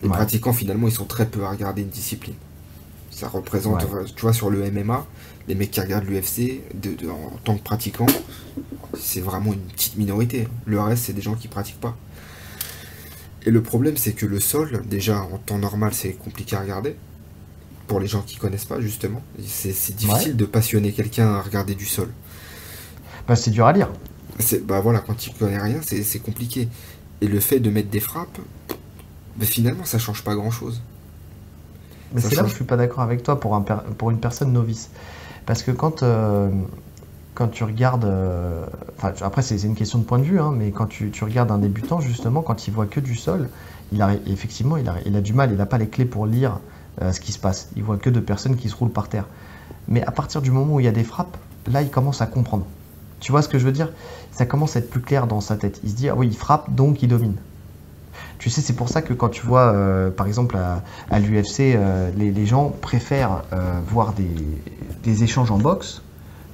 [0.02, 2.36] Les pratiquants, finalement, ils sont très peu à regarder une discipline.
[3.10, 3.84] Ça représente,
[4.14, 5.06] tu vois, sur le MMA,
[5.48, 6.60] les mecs qui regardent l'UFC
[7.08, 8.06] en tant que pratiquants,
[8.98, 10.46] c'est vraiment une petite minorité.
[10.66, 11.96] Le reste, c'est des gens qui pratiquent pas.
[13.46, 16.96] Et le problème, c'est que le sol, déjà en temps normal, c'est compliqué à regarder.
[17.86, 19.22] Pour les gens qui connaissent pas, justement.
[19.46, 22.10] C'est difficile de passionner quelqu'un à regarder du sol.
[23.26, 23.88] Bah, c'est dur à lire.
[24.64, 26.68] Bah voilà, quand il connaît rien, c'est compliqué.
[27.22, 28.38] Et le fait de mettre des frappes,
[29.36, 30.82] bah, finalement, ça change pas grand chose.
[32.12, 34.52] Mais c'est là où je suis pas d'accord avec toi pour, un pour une personne
[34.52, 34.90] novice.
[35.46, 36.50] Parce que quand, euh,
[37.34, 38.64] quand tu regardes, euh,
[39.02, 42.00] après c'est une question de point de vue, hein, mais quand tu, regardes un débutant,
[42.00, 43.48] justement, quand il voit que du sol,
[43.92, 46.26] il a, effectivement, il a, il a du mal, il n'a pas les clés pour
[46.26, 46.60] lire
[47.00, 47.68] euh, ce qui se passe.
[47.76, 49.26] Il voit que de personnes qui se roulent par terre.
[49.86, 51.36] Mais à partir du moment où il y a des frappes,
[51.70, 52.66] là, il commence à comprendre.
[53.20, 53.90] Tu vois ce que je veux dire?
[54.32, 55.80] Ça commence à être plus clair dans sa tête.
[55.84, 57.36] Il se dit, ah oui, il frappe, donc il domine.
[58.38, 61.76] Tu sais, c'est pour ça que quand tu vois, euh, par exemple, à, l'UFC,
[62.16, 63.42] les, gens préfèrent
[63.86, 66.02] voir des, échanges en boxe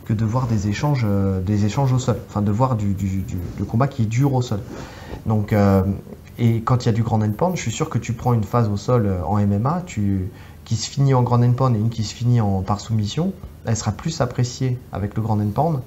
[0.05, 2.95] que de voir des échanges, euh, des échanges au sol, enfin de voir du,
[3.69, 4.61] combat qui dure au sol.
[5.27, 5.83] Donc, euh,
[6.39, 8.45] et quand il y a du grand endpoint, je suis sûr que tu prends une
[8.45, 12.05] phase au sol euh, en MMA, qui se finit en grand endpoint et une qui
[12.05, 13.33] se finit en, par soumission,
[13.65, 15.83] elle sera plus appréciée avec le grand endpoint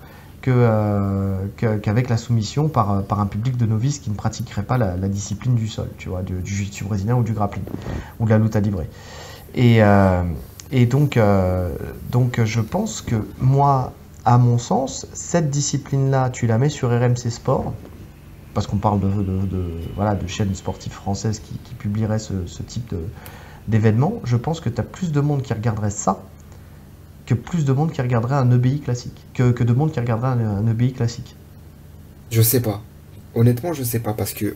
[0.51, 4.95] que, qu'avec la soumission par, par un public de novices qui ne pratiquerait pas la,
[5.07, 7.63] discipline du sol, tu vois, du, du jiu-jitsu brésilien ou du grappling,
[8.19, 8.89] ou de la lutte à libré.
[9.55, 9.79] Et,
[10.71, 13.93] et donc, je pense que moi,
[14.25, 17.73] à mon sens, cette discipline-là, tu la mets sur RMC Sport,
[18.53, 19.63] parce qu'on parle de, de,
[19.95, 22.95] voilà, de chaînes sportives françaises qui, qui publieraient ce, type
[23.67, 26.21] d'événement, je pense que tu as plus de monde qui regarderait ça
[27.27, 30.29] que plus de monde qui regarderait un EBI classique, que, que de monde qui regarderait
[30.29, 31.35] un, un, EBI classique.
[32.31, 32.81] Je sais pas.
[33.35, 34.55] Honnêtement, je sais pas, parce que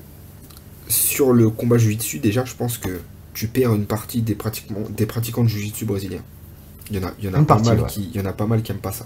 [0.88, 3.02] sur le combat jiu-jitsu, déjà, je pense que
[3.34, 6.24] tu perds une partie des, pratiquement, des pratiquants de jiu-jitsu brésiliens.
[6.90, 8.34] Il y en a, il y en a, pas, mal qui, il y en a
[8.34, 9.06] pas mal qui aiment pas ça.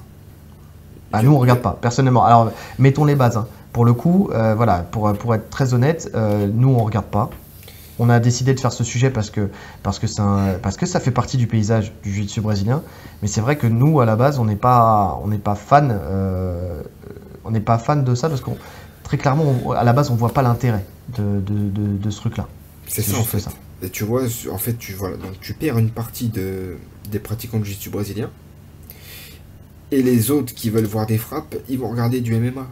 [1.11, 2.23] Ah, nous, on regarde pas, personnellement.
[2.23, 3.37] Alors, mettons les bases.
[3.37, 3.47] Hein.
[3.73, 7.29] Pour le coup, euh, voilà, pour, pour être très honnête, euh, nous, on regarde pas.
[7.97, 9.49] On a décidé de faire ce sujet parce que,
[9.81, 12.83] parce que, un, parce que ça fait partie du paysage du jiu-jitsu brésilien.
[13.21, 15.97] Mais c'est vrai que nous, à la base, on n'est pas, on n'est pas fan,
[16.03, 16.81] euh,
[17.45, 18.57] on n'est pas fan de ça parce qu'on,
[19.03, 20.85] très clairement, à la base, on voit pas l'intérêt
[21.17, 22.47] de, de, de, ce truc-là.
[22.87, 23.39] C'est ça, en fait.
[23.39, 23.51] Ça.
[23.81, 26.77] Et tu vois, en fait, tu, voilà, donc tu perds une partie de,
[27.11, 28.29] des pratiquants de jiu-jitsu brésilien.
[29.91, 32.67] Et les autres qui veulent voir des frappes, ils vont regarder du MMA.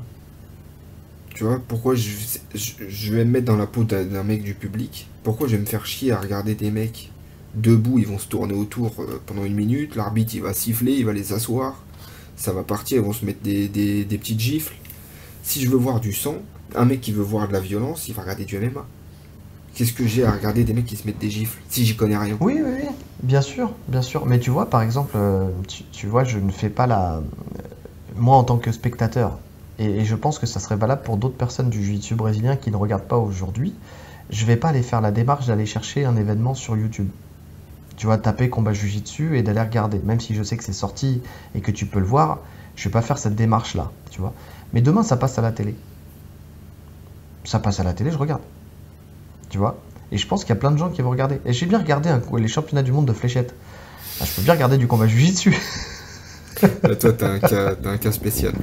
[1.33, 2.09] Tu vois, pourquoi je,
[2.53, 5.65] je, vais me mettre dans la peau d'un mec du public Pourquoi je vais me
[5.65, 7.09] faire chier à regarder des mecs
[7.55, 11.05] debout, ils vont se tourner autour euh, pendant une minute, l'arbitre il va siffler, il
[11.05, 11.75] va les asseoir,
[12.35, 14.75] ça va partir, ils vont se mettre des, petites gifles.
[15.43, 16.37] Si je veux voir du sang,
[16.75, 18.85] un mec qui veut voir de la violence, il va regarder du MMA.
[19.75, 22.17] Qu'est-ce que j'ai à regarder des mecs qui se mettent des gifles si j'y connais
[22.17, 22.37] rien?
[22.39, 22.87] Oui, oui, oui,
[23.23, 24.25] bien sûr, bien sûr.
[24.25, 25.49] Mais tu vois, par exemple, euh,
[25.91, 27.21] tu, vois, je ne fais pas la.
[28.15, 29.39] Moi, en tant que spectateur,
[29.79, 32.75] et, je pense que ça serait valable pour d'autres personnes du jiu-jitsu brésilien qui ne
[32.75, 33.73] regardent pas aujourd'hui,
[34.29, 37.09] je vais pas aller faire la démarche d'aller chercher un événement sur YouTube.
[37.97, 39.99] Tu vois, taper combat jiu-jitsu et d'aller regarder.
[39.99, 41.21] Même si je sais que c'est sorti
[41.55, 42.39] et que tu peux le voir,
[42.75, 44.33] je vais pas faire cette démarche-là, tu vois.
[44.73, 45.75] Mais demain, ça passe à la télé.
[47.43, 48.41] Ça passe à la télé, je regarde
[49.53, 49.77] tu vois?
[50.11, 51.39] Et je pense qu'il y a plein de gens qui vont regarder.
[51.45, 53.53] Et j'ai bien regardé les championnats du monde de fléchettes.
[54.19, 55.55] Ah, je peux bien regarder du combat dessus
[56.99, 58.53] toi, t'as un, cas, un cas spécial.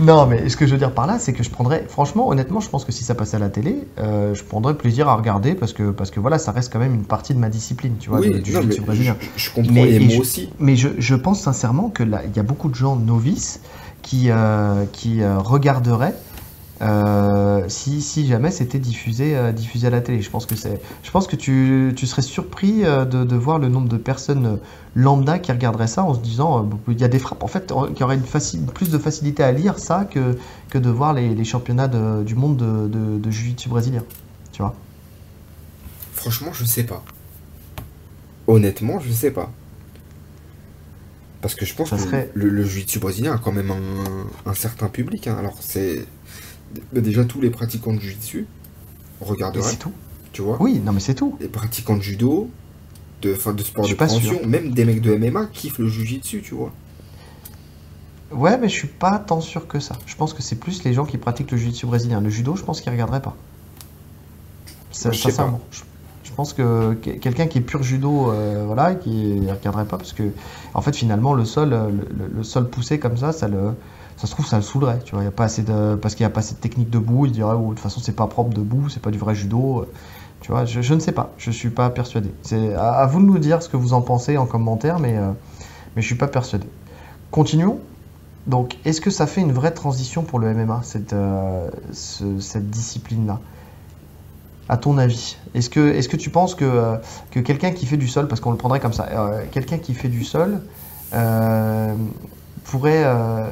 [0.00, 2.60] Non, mais ce que je veux dire par là, c'est que je prendrais, franchement, honnêtement,
[2.60, 5.54] je pense que si ça passait à la télé, euh, je prendrais plaisir à regarder
[5.54, 8.10] parce que, parce que voilà, ça reste quand même une partie de ma discipline, tu
[8.10, 9.16] vois, du non, brésilien.
[9.36, 10.50] Je, comprends, mais, moi aussi.
[10.58, 13.60] Mais je, je, pense sincèrement que là, il y a beaucoup de gens novices
[14.02, 16.14] qui, euh, qui euh, regarderaient
[16.82, 20.20] euh, si, si, jamais c'était diffusé, euh, diffusé à la télé.
[20.20, 23.58] Je pense que, c'est, je pense que tu, tu serais surpris euh, de, de, voir
[23.58, 24.58] le nombre de personnes
[24.94, 27.42] lambda qui regarderaient ça en se disant il y a des frappes.
[27.42, 30.36] En fait, qui aurait une plus de facilité à lire ça que,
[30.68, 34.04] que de voir les, les championnats du monde de, de, de jiu-jitsu brésilien.
[34.52, 34.74] Tu vois?
[36.12, 37.02] Franchement, je sais pas.
[38.46, 39.50] Honnêtement, je sais pas.
[41.40, 41.96] Parce que je pense que
[42.34, 45.26] le, le, jiu-jitsu brésilien a quand même un, un certain public.
[45.26, 45.36] Hein.
[45.38, 46.06] Alors, c'est
[46.92, 48.46] bah, déjà tous les pratiquants de jiu-jitsu
[49.20, 49.70] regarderaient.
[49.70, 49.92] C'est tout.
[50.32, 51.36] Tu vois Oui, non mais c'est tout.
[51.40, 52.50] Les pratiquants de judo,
[53.22, 56.54] de, fin, de sport de prévention, même des mecs de MMA kiffent le jiu-jitsu, tu
[56.54, 56.72] vois.
[58.32, 59.96] Ouais, mais je suis pas tant sûr que ça.
[60.06, 62.20] Je pense que c'est plus les gens qui pratiquent le jiu-jitsu brésilien.
[62.20, 63.36] Le judo, je pense qu'ils regarderaient pas.
[64.90, 65.58] Ça, je, pas.
[66.24, 70.24] Je, pense que quelqu'un qui est pur judo, euh, voilà, qui regarderait pas parce que,
[70.74, 73.74] en fait, finalement, le sol, le, le sol poussé comme ça, ça le,
[74.16, 75.24] ça se trouve ça le saoulerait tu vois.
[75.24, 77.32] Y a pas assez de parce qu'il n'y a pas assez de technique debout il
[77.32, 79.86] dirait oh, de toute façon c'est pas propre debout c'est pas du vrai judo
[80.40, 80.64] tu vois.
[80.64, 82.30] Je, ne sais pas je suis pas persuadé.
[82.42, 85.30] C'est à, vous de nous dire ce que vous en pensez en commentaire mais euh,
[85.94, 86.66] mais je suis pas persuadé.
[87.30, 87.80] Continuons.
[88.46, 93.26] Donc est-ce que ça fait une vraie transition pour le MMA cette euh, cette discipline
[93.26, 93.40] là
[94.68, 96.96] à ton avis Est-ce que, est que tu penses que, euh,
[97.30, 99.08] que quelqu'un qui fait du sol, parce qu'on le prendrait comme ça,
[99.52, 100.60] quelqu'un qui fait du sol,
[102.66, 103.46] pourrait, euh,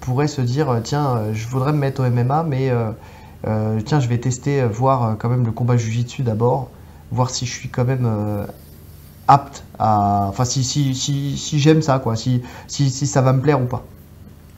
[0.00, 2.72] pourrait se dire euh, tiens, euh, je voudrais me mettre au MMA, mais
[3.84, 6.68] tiens, je vais tester, voir quand même le combat Jiu-Jitsu d'abord,
[7.10, 8.08] voir si je suis quand même
[9.26, 10.26] apte à.
[10.28, 13.60] Enfin, si, si, si, si j'aime ça, quoi, si, si, si, ça va me plaire
[13.60, 13.84] ou pas.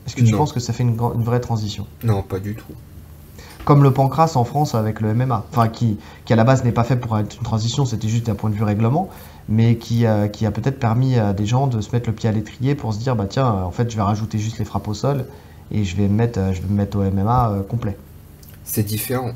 [0.07, 1.87] Est-ce que tu penses que ça fait une, une vraie transition?
[2.03, 2.73] Non, pas du tout
[3.65, 6.73] comme le pancras en France avec le MMA, enfin qui, qui à la base n'est
[6.73, 9.11] pas fait pour être une transition, c'était juste d'un point de vue règlement,
[9.51, 12.33] mais qui, qui a peut-être permis à des gens de se mettre le pied à
[12.33, 14.95] l'étrier pour se dire bah tiens en fait je vais rajouter juste les frappes au
[14.95, 15.27] sol
[15.71, 17.97] et je vais me mettre, je vais me mettre au MMA euh, complet.
[18.65, 19.33] C'est différent.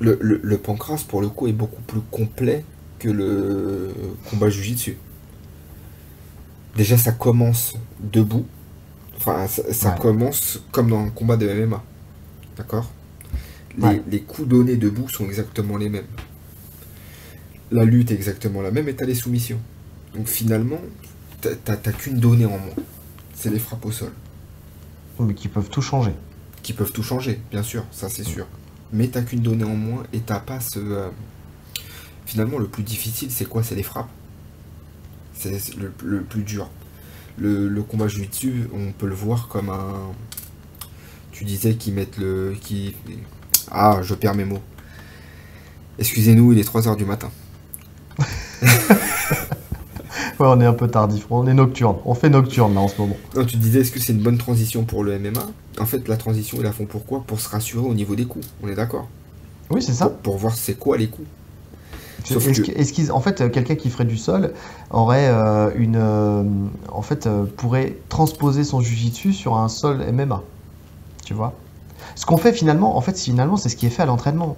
[0.00, 2.64] Le, le, pancras pour le coup est beaucoup plus complet
[2.98, 3.94] que le
[4.28, 4.96] combat jiu-jitsu.
[6.76, 8.46] Déjà ça commence debout,
[9.16, 11.82] enfin ça, commence comme dans un combat de MMA,
[12.56, 12.90] d'accord?
[13.78, 16.06] Les, les coups donnés debout sont exactement les mêmes
[17.72, 19.58] la lutte est exactement la même et t'as les soumissions.
[20.14, 20.80] Donc finalement,
[21.40, 22.74] t'as qu'une donnée en moins.
[23.34, 24.12] C'est les frappes au sol.
[25.18, 26.12] mais qui peuvent tout changer.
[26.62, 28.46] Qui peuvent tout changer, bien sûr, ça c'est sûr.
[28.92, 30.78] Mais t'as qu'une donnée en moins et t'as pas ce.
[30.78, 31.08] Euh,
[32.26, 33.62] finalement, le plus difficile, c'est quoi?
[33.62, 34.10] C'est les frappes.
[35.34, 36.70] C'est le, plus dur.
[37.36, 40.12] Le, le combat dessus, on peut le voir comme un.
[41.32, 42.54] Tu disais qu'ils mettent le.
[42.60, 42.94] Qui...
[43.70, 44.62] Ah, je perds mes mots.
[45.98, 47.30] Excusez-nous, il est 3h du matin.
[50.40, 51.96] ouais, on est un peu tardif, on est nocturne.
[52.04, 53.16] On fait nocturne là en ce moment.
[53.36, 55.46] Non, tu disais, est-ce que c'est une bonne transition pour le MMA
[55.80, 57.24] En fait, la transition, ils la font pourquoi?
[57.26, 58.46] Pour se rassurer au niveau des coups.
[58.62, 59.08] On est d'accord?
[59.70, 60.08] Oui, c'est ça.
[60.08, 61.26] Pour, voir c'est quoi les coups.
[62.30, 64.52] Est-ce qu'ils, en fait, quelqu'un qui ferait du sol
[64.90, 66.44] aurait euh, une, euh,
[66.88, 70.42] en fait, euh, pourrait transposer son jujitsu sur un sol MMA,
[71.24, 71.54] tu vois?
[72.14, 74.56] Ce qu'on fait finalement, en fait, finalement, c'est ce qui est fait à l'entraînement.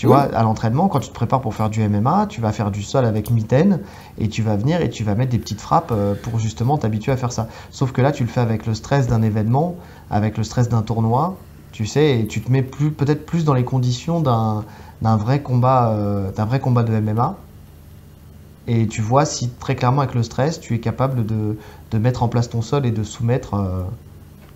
[0.00, 2.70] Tu vois, à l'entraînement, quand tu te prépares pour faire du MMA, tu vas faire
[2.70, 3.80] du sol avec mitaine
[4.16, 7.12] et tu vas venir et tu vas mettre des petites frappes euh, pour justement t'habituer
[7.12, 7.48] à faire ça.
[7.70, 9.76] Sauf que là, tu le fais avec le stress d'un événement,
[10.10, 11.36] avec le stress d'un tournoi,
[11.72, 14.64] tu sais, et tu te mets plus, peut-être plus dans les conditions d'un,
[15.02, 17.36] vrai combat, euh, d'un vrai combat de MMA.
[18.68, 21.58] Et tu vois si très clairement avec le stress, tu es capable de,
[21.90, 23.82] de mettre en place ton sol et de soumettre, euh,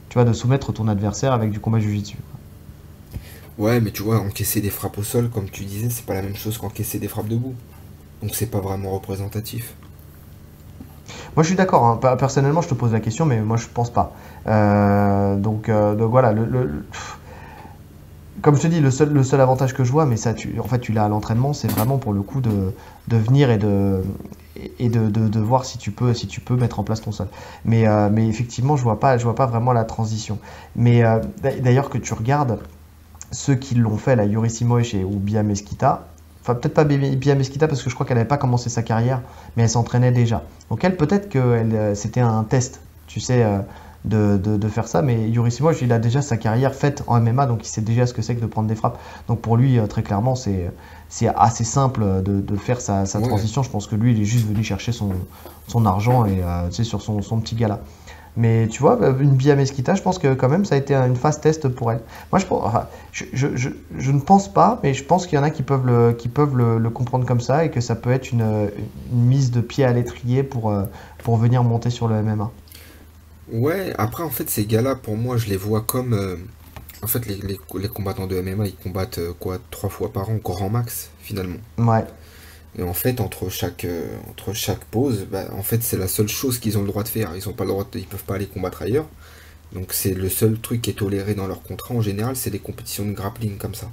[0.09, 2.17] tu vois, de soumettre ton adversaire avec du combat jiu-jitsu.
[3.57, 6.23] Ouais, mais tu vois, encaisser des frappes au sol, comme tu disais, c'est pas la
[6.23, 7.55] même chose qu'encaisser des frappes debout.
[8.23, 9.75] Donc c'est pas vraiment représentatif.
[11.37, 12.17] Moi je suis d'accord, hein.
[12.17, 14.13] personnellement je te pose la question, mais moi je pense pas.
[14.47, 16.33] Euh, donc, euh, donc, voilà,
[18.41, 20.69] comme je te dis, le seul, le seul avantage que je vois, mais ça, en
[20.69, 22.73] fait tu l'as à l'entraînement, c'est vraiment pour le coup de,
[23.09, 24.03] de venir et de,
[24.79, 27.29] et de, de, voir si tu peux si tu peux mettre en place ton sol.
[27.65, 30.39] Mais, euh, mais effectivement, je vois pas je vois pas vraiment la transition.
[30.77, 31.03] Mais
[31.43, 32.59] d'ailleurs que tu regardes,
[33.35, 36.07] ceux qui l'ont fait, la Yuri Simoes ou Bia Mesquita,
[36.41, 39.21] enfin peut-être pas Bia Mesquita parce que je crois qu'elle n'avait pas commencé sa carrière,
[39.57, 40.43] mais elle s'entraînait déjà.
[40.71, 43.59] Donc elle, peut-être que euh, c'était un test, tu sais, euh,
[44.05, 47.47] de, de, faire ça, mais Yuri Simoes, il a déjà sa carrière faite en MMA,
[47.47, 48.99] donc il sait déjà ce que c'est que de prendre des frappes.
[49.29, 50.71] Donc pour lui, euh, très clairement, c'est
[51.09, 53.63] c'est assez simple de, de faire sa, sa transition.
[53.63, 55.13] Je pense que lui, il est juste venu chercher son,
[55.69, 57.81] son argent et tu sais, sur son, son petit gala.
[58.37, 61.15] Mais tu vois, une Bia Mesquita, je pense que quand même ça a été une
[61.15, 62.01] phase test pour elle.
[62.33, 62.41] Moi,
[63.13, 65.63] je, je, je, je ne pense pas, mais je pense qu'il y en a qui
[65.63, 68.71] peuvent, le, qui peuvent le, comprendre comme ça et que ça peut être une,
[69.13, 70.83] mise de pied à l'étrier pour, euh,
[71.23, 72.51] pour venir monter sur le MMA.
[73.53, 76.15] Ouais, après, en fait, ces gars-là, pour moi, je les vois comme.
[76.15, 76.37] Euh,
[77.03, 80.31] en fait, les, les, les, combattants de MMA, ils combattent euh, quoi Trois fois par
[80.31, 81.59] an, grand max, finalement.
[81.79, 82.05] Ouais.
[82.79, 86.29] Et en fait, entre chaque, euh, entre chaque pause, bah, en fait, c'est la seule
[86.29, 87.37] chose qu'ils ont le droit de faire.
[87.37, 89.07] Ils ont pas le droit, ils peuvent pas aller combattre ailleurs.
[89.75, 92.61] Donc c'est le seul truc qui est toléré dans leur contrat en général, c'est des
[92.61, 93.89] compétitions de grappling comme ça.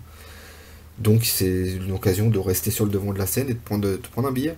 [0.99, 3.87] Donc c'est une occasion de rester sur le devant de la scène et de prendre,
[3.87, 4.55] de prendre un billet.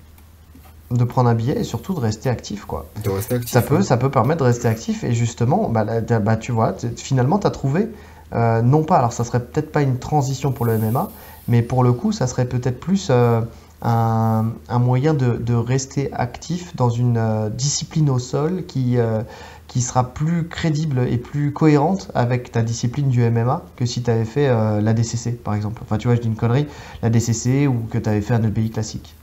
[0.92, 2.88] De prendre un billet et surtout de rester actif quoi.
[3.04, 3.52] De rester actif.
[3.52, 7.40] Ça peut, ça peut permettre de rester actif et justement, bah, bah tu vois, finalement
[7.40, 7.88] tu as trouvé,
[8.34, 11.10] euh, non pas, alors ça serait peut-être pas une transition pour le MMA,
[11.48, 13.08] mais pour le coup ça serait peut-être plus...
[13.10, 13.42] Euh,
[13.84, 19.22] un, moyen de, rester actif dans une euh, discipline au sol qui, euh,
[19.68, 24.10] qui sera plus crédible et plus cohérente avec ta discipline du MMA que si tu
[24.10, 25.82] avais fait euh, la DCC par exemple.
[25.84, 26.68] Enfin tu vois, je dis une connerie,
[27.02, 29.16] la DCC ou que tu avais fait un EBI classique.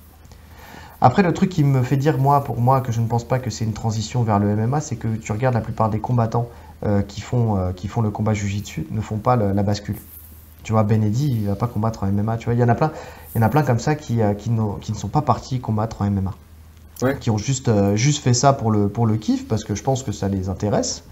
[1.03, 3.38] Après, le truc qui me fait dire, moi, pour moi, que je ne pense pas
[3.38, 6.51] que c'est une transition vers le MMA, c'est que tu regardes la plupart des combattants
[7.09, 9.96] qui, font, qui font le combat Jiu-Jitsu ne font pas la bascule.
[10.62, 12.37] Tu vois, Benedi, il va pas combattre en MMA.
[12.37, 12.92] Tu vois, il y en a plein,
[13.35, 15.61] il y en a plein comme ça qui, euh, qui, qui ne sont pas partis
[15.61, 16.35] combattre en MMA.
[17.20, 19.83] Qui ont juste, euh, juste fait ça pour le, pour le kiff, parce que je
[19.83, 21.05] pense que ça les intéresse.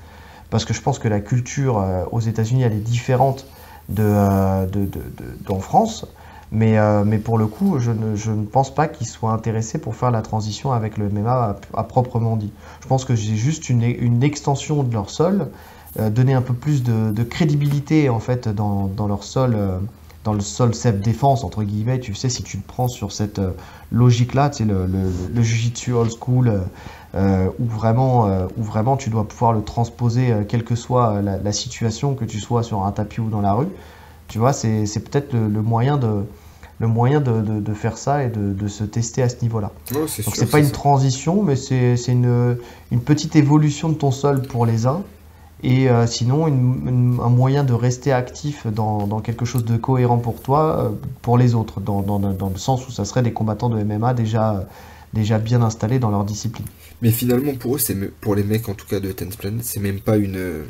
[0.51, 3.47] Parce que je pense que la culture euh, aux États-Unis, elle est différente
[3.89, 5.01] de, de, de,
[5.47, 6.07] d'en France.
[6.51, 9.95] Mais, mais pour le coup, je ne, je ne pense pas qu'ils soient intéressés pour
[9.95, 12.51] faire la transition avec le MMA à, proprement dit.
[12.81, 15.51] Je pense que c'est juste une, une extension de leur sol
[15.99, 19.79] donner un peu plus de, crédibilité en fait dans, leur sol euh,
[20.25, 23.53] dans le sol self-défense, entre guillemets, tu sais, si tu le prends sur cette euh,
[23.91, 26.53] logique-là, tu sais, le, le, le jiu-jitsu old school,
[27.15, 32.25] où, vraiment, où vraiment tu dois pouvoir le transposer, quelle que soit la, situation, que
[32.25, 33.69] tu sois sur un tapis ou dans la rue,
[34.29, 36.25] tu vois, c'est peut-être le, moyen de
[36.79, 39.73] le moyen de, faire ça et de, se tester à ce niveau-là.
[39.93, 42.59] Donc c'est pas une transition, mais c'est une,
[42.93, 45.03] une petite évolution de ton sol pour les uns
[45.63, 50.79] et euh, sinon, un moyen de rester actif dans, quelque chose de cohérent pour toi,
[50.79, 50.91] euh,
[51.23, 54.69] pour les autres, dans, le sens où ça serait des combattants de MMA déjà,
[55.15, 56.67] déjà bien installés dans leur discipline.
[57.03, 59.81] Mais finalement, pour eux, c'est pour les mecs en tout cas de Tense Planet, c'est
[59.81, 60.65] même pas une.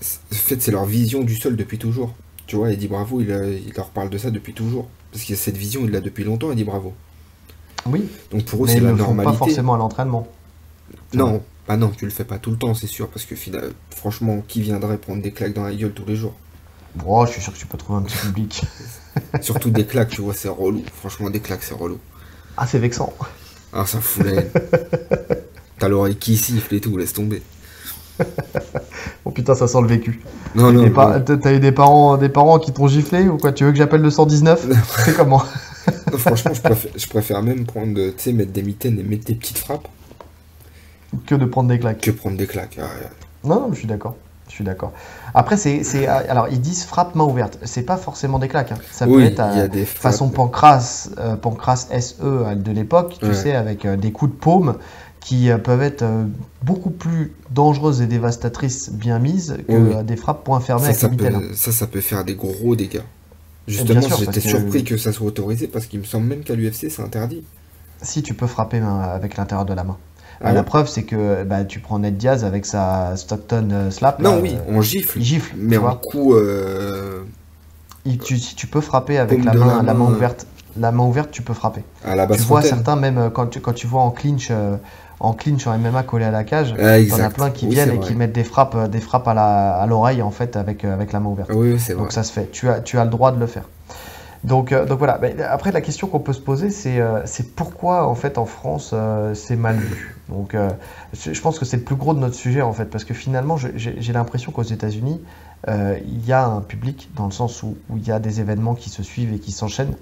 [0.00, 2.14] En fait, c'est leur vision du sol depuis toujours.
[2.46, 3.28] Tu vois, Eddie Bravo, il,
[3.66, 4.88] il leur parle de ça depuis toujours.
[5.12, 6.92] Parce que cette vision, il l'a depuis longtemps, Eddie Bravo.
[7.86, 8.08] Oui.
[8.30, 9.38] Donc pour eux, c'est la normalité.
[9.38, 10.26] Pas forcément à l'entraînement.
[11.14, 13.70] Non, Ah non, tu le fais pas tout le temps, c'est sûr, parce que final-
[13.94, 16.34] franchement, qui viendrait prendre des claques dans la gueule tous les jours?
[16.96, 18.62] Bon, je suis sûr que tu peux trouver un petit public.
[19.40, 20.82] Surtout des claques, tu vois, c'est relou.
[20.92, 21.98] Franchement, des claques, c'est relou.
[22.56, 23.12] Ah, c'est vexant.
[23.72, 24.50] Ah, ça fout la haine.
[25.78, 27.40] T'as l'oreille qui siffle et tout, laisse tomber.
[29.24, 30.20] Oh putain, ça sent le vécu.
[30.56, 30.90] Non, non.
[30.90, 33.52] T'as t'as eu des parents, des parents qui t'ont giflé ou quoi?
[33.52, 34.66] Tu veux que j'appelle le 119
[35.04, 35.44] C'est comment?
[36.10, 39.26] Non, franchement, je préfère, je préfère même prendre, tu sais, mettre des mitaines et mettre
[39.26, 39.86] des petites frappes
[41.26, 42.00] Que de prendre des claques.
[42.00, 42.78] que prendre des claques.
[42.80, 42.86] Ah.
[43.44, 44.16] Non, non, je suis d'accord.
[44.48, 44.92] Je suis d'accord.
[45.34, 47.58] Après, c'est, c'est, alors ils disent frappe main ouverte.
[47.64, 48.72] C'est pas forcément des claques.
[48.72, 48.78] hein.
[48.90, 53.34] Ça peut être à- a des façon Pancras, euh, Pancras SE de l'époque, tu Ouais.
[53.34, 54.76] sais, avec euh, des coups de paume
[55.20, 56.24] qui euh, peuvent être euh,
[56.62, 60.94] beaucoup plus dangereuses et dévastatrices bien mises que Oui, euh, des frappes point fermé ça,
[60.94, 63.02] ça, peut, ça, ça peut faire des gros dégâts.
[63.68, 66.54] Justement, j'étais parce que- surpris que ça soit autorisé parce qu'il me semble même qu'à
[66.54, 67.44] l'UFC, c'est interdit.
[68.02, 69.96] Si tu peux frapper main- avec l'intérieur de la main.
[70.42, 74.20] Ah la preuve, c'est que bah, tu prends Ned Diaz avec sa Stockton euh, slap.
[74.20, 75.18] Non, là, oui, euh, on gifle.
[75.18, 75.54] il gifle.
[75.58, 76.00] Mais en vois.
[76.02, 77.22] coup, euh,
[78.06, 80.46] Il- tu, si tu peux frapper avec la main, la la main main, ouverte.
[80.78, 81.82] La main ouverte, tu peux frapper.
[82.04, 82.76] à la Tu vois fontaine.
[82.76, 84.76] certains, même quand tu, quand tu vois en clinch, euh,
[85.18, 87.34] en clinch en MMA collé à la cage, Ah, t'en as exact.
[87.34, 88.06] plein qui Oui, viennent et vrai.
[88.06, 91.50] qui mettent des frappes, des frappes à l'oreille en fait avec, avec la main ouverte.
[91.52, 92.02] Oui, oui, c'est vrai.
[92.04, 92.50] Donc ça se fait.
[92.50, 93.64] Tu as, tu as le droit de le faire.
[94.44, 95.20] Donc, euh, donc voilà.
[95.50, 97.20] Après, la question qu'on peut se poser, c'est euh,
[97.56, 100.16] pourquoi en fait en France euh, c'est mal vu?
[100.30, 100.54] Donc,
[101.12, 103.56] je pense que c'est le plus gros de notre sujet en fait, parce que finalement,
[103.56, 105.20] j'ai l'impression qu'aux États-Unis,
[105.68, 108.76] il y a un public dans le sens où, où il y a des événements
[108.76, 109.96] qui se suivent et qui s'enchaînent,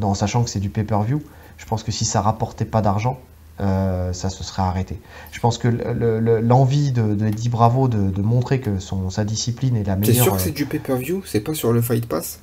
[0.00, 1.22] en sachant que c'est du pay-per-view.
[1.58, 3.18] Je pense que si ça rapportait pas d'argent,
[3.60, 4.98] euh, ça se serait arrêté.
[5.32, 9.24] Je pense que le- le- l'envie de, Eddie Bravo de, de montrer que son, sa
[9.24, 10.24] discipline est la T'es meilleure.
[10.24, 11.22] sûr que euh, c'est du pay-per-view?
[11.26, 12.40] C'est pas sur le Fight Pass?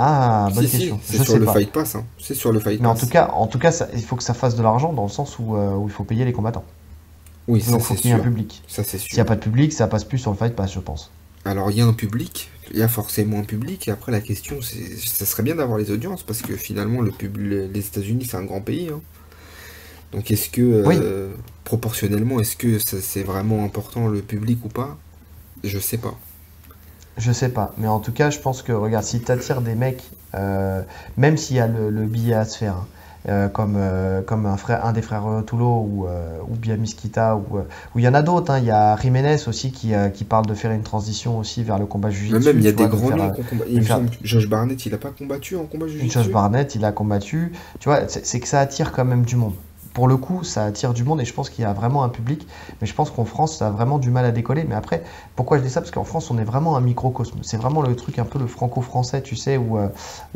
[0.00, 1.00] Ah, bonne Si, si, question.
[1.04, 1.46] c'est sur le.
[1.46, 1.94] Fight Pass.
[1.96, 2.04] hein.
[2.18, 4.22] C'est sur le Fight Mais en tout cas, en tout cas ça- il faut que
[4.22, 6.64] ça fasse de l'argent dans le sens où, euh, où il faut payer les combattants.
[7.48, 8.24] oui, ça Donc il faut c'est qu'il y ait un sûr.
[8.24, 8.62] public.
[8.68, 9.22] Ça c'est S'il n'y sûr.
[9.22, 11.10] a pas de public, ça passe plus sur le Fight Pass, je pense.
[11.44, 14.20] Alors il y a un public, il y a forcément un public, et après la
[14.20, 18.26] question c'est, ça serait bien d'avoir les audiences, parce que finalement le pub- les États-Unis
[18.30, 18.90] c'est un grand pays.
[18.92, 19.00] hein.
[20.12, 21.30] Donc est-ce que, euh,
[21.64, 24.96] proportionnellement, est-ce que c'est vraiment important le public ou pas?
[25.64, 26.14] Je sais pas.
[27.18, 27.72] Je sais pas.
[27.78, 30.02] Mais en tout cas, je pense que, regarde, si tu attires des mecs,
[30.34, 30.82] euh,
[31.16, 32.86] même s'il y a le, le billet à se faire, hein,
[33.28, 37.34] euh, comme, euh, comme un, frère, un des frères Toulot ou, euh, ou bien Miskita,
[37.36, 38.52] ou ou il y en a d'autres.
[38.52, 38.58] hein.
[38.60, 41.86] Il y a Jiménez aussi qui, qui parle de faire une transition aussi vers le
[41.86, 42.46] combat Mais jiu-jitsu.
[42.46, 43.34] même il y a des vois, grands noms.
[43.68, 46.74] Il me semble que Josh Barnett il a pas combattu en combat jiu Josh Barnett,
[46.76, 47.52] il a combattu.
[47.80, 49.54] Tu vois, c'est que ça attire quand même du monde.
[49.98, 52.08] Pour le coup, ça attire du monde et je pense qu'il y a vraiment un
[52.08, 52.46] public.
[52.80, 54.62] Mais je pense qu'en France, ça a vraiment du mal à décoller.
[54.62, 55.02] Mais après,
[55.34, 55.80] pourquoi je dis ça?
[55.80, 57.40] Parce qu'en France, on est vraiment un microcosme.
[57.42, 59.88] C'est vraiment le truc un peu le franco-français, tu sais, où, euh,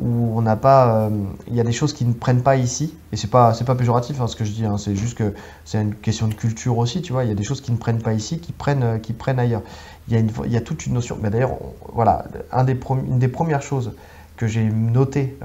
[0.02, 1.02] on n'a pas.
[1.06, 1.10] euh,
[1.46, 2.96] Il y a des choses qui ne prennent pas ici.
[3.12, 4.64] Et c'est pas, c'est pas péjoratif hein, ce que je dis.
[4.64, 4.78] hein.
[4.78, 5.32] C'est juste que
[5.64, 7.22] c'est une question de culture aussi, tu vois.
[7.22, 9.38] Il y a des choses qui ne prennent pas ici, qui prennent, euh, qui prennent
[9.38, 9.62] ailleurs.
[10.08, 11.18] Il y a, y a toute une notion.
[11.22, 11.52] Mais d'ailleurs,
[11.94, 13.92] voilà, une des premières choses
[14.36, 15.38] que j'ai noté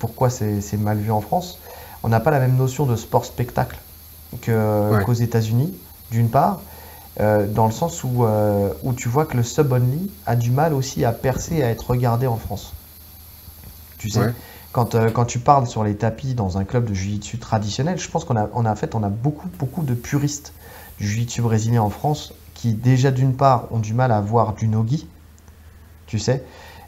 [0.00, 1.60] pourquoi c'est mal vu en France.
[2.02, 3.78] On n'a pas la même notion de sport-spectacle
[4.42, 5.04] Ouais.
[5.04, 5.74] qu'aux États-Unis,
[6.10, 6.60] d'une part,
[7.20, 10.72] euh, dans le sens où, euh, où tu vois que le sub-only a du mal
[10.72, 12.72] aussi à percer et à être regardé en France.
[13.98, 14.34] Tu sais, Ouais.
[14.72, 18.08] quand, euh, quand tu parles sur les tapis dans un club de jiu-jitsu traditionnel, je
[18.08, 20.54] pense qu'on a, on a, en fait, on a beaucoup, beaucoup de puristes
[20.98, 24.68] du jiu-jitsu brésilien en France qui, déjà d'une part, ont du mal à voir du
[24.68, 25.08] nogi,
[26.06, 26.46] tu sais,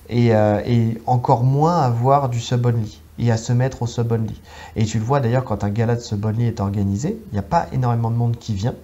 [0.09, 4.41] et, euh, et encore moins à voir du sub-only et à se mettre au sub-only.
[4.77, 7.43] Et tu le vois d'ailleurs quand un gala de sub-only est organisé, il n'y a
[7.43, 8.75] pas énormément de monde qui vient.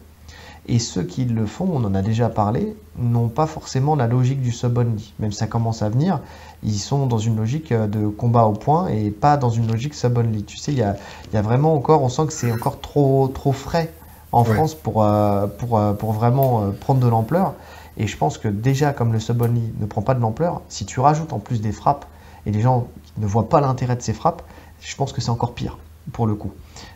[0.71, 4.43] Et ceux qui le font, on en a déjà parlé, n'ont pas forcément la logique
[4.43, 5.15] du sub-only.
[5.19, 6.21] Même si ça commence à venir,
[6.63, 9.95] ils sont dans une logique euh, de combat au point et pas dans une logique
[9.95, 10.45] sub-only.
[10.45, 10.97] Tu sais, il y a,
[11.33, 13.91] il y a vraiment encore, on sent que c'est encore trop, trop frais
[14.31, 14.55] en Ouais.
[14.55, 17.55] France pour, euh, pour, euh, pour vraiment euh, prendre de l'ampleur.
[17.97, 21.01] Et je pense que déjà, comme le sub-only ne prend pas de l'ampleur, si tu
[21.01, 22.05] rajoutes en plus des frappes
[22.47, 22.87] et les gens
[23.19, 24.43] ne voient pas l'intérêt de ces frappes,
[24.81, 25.79] je pense que c'est encore pire
[26.13, 26.53] pour le coup.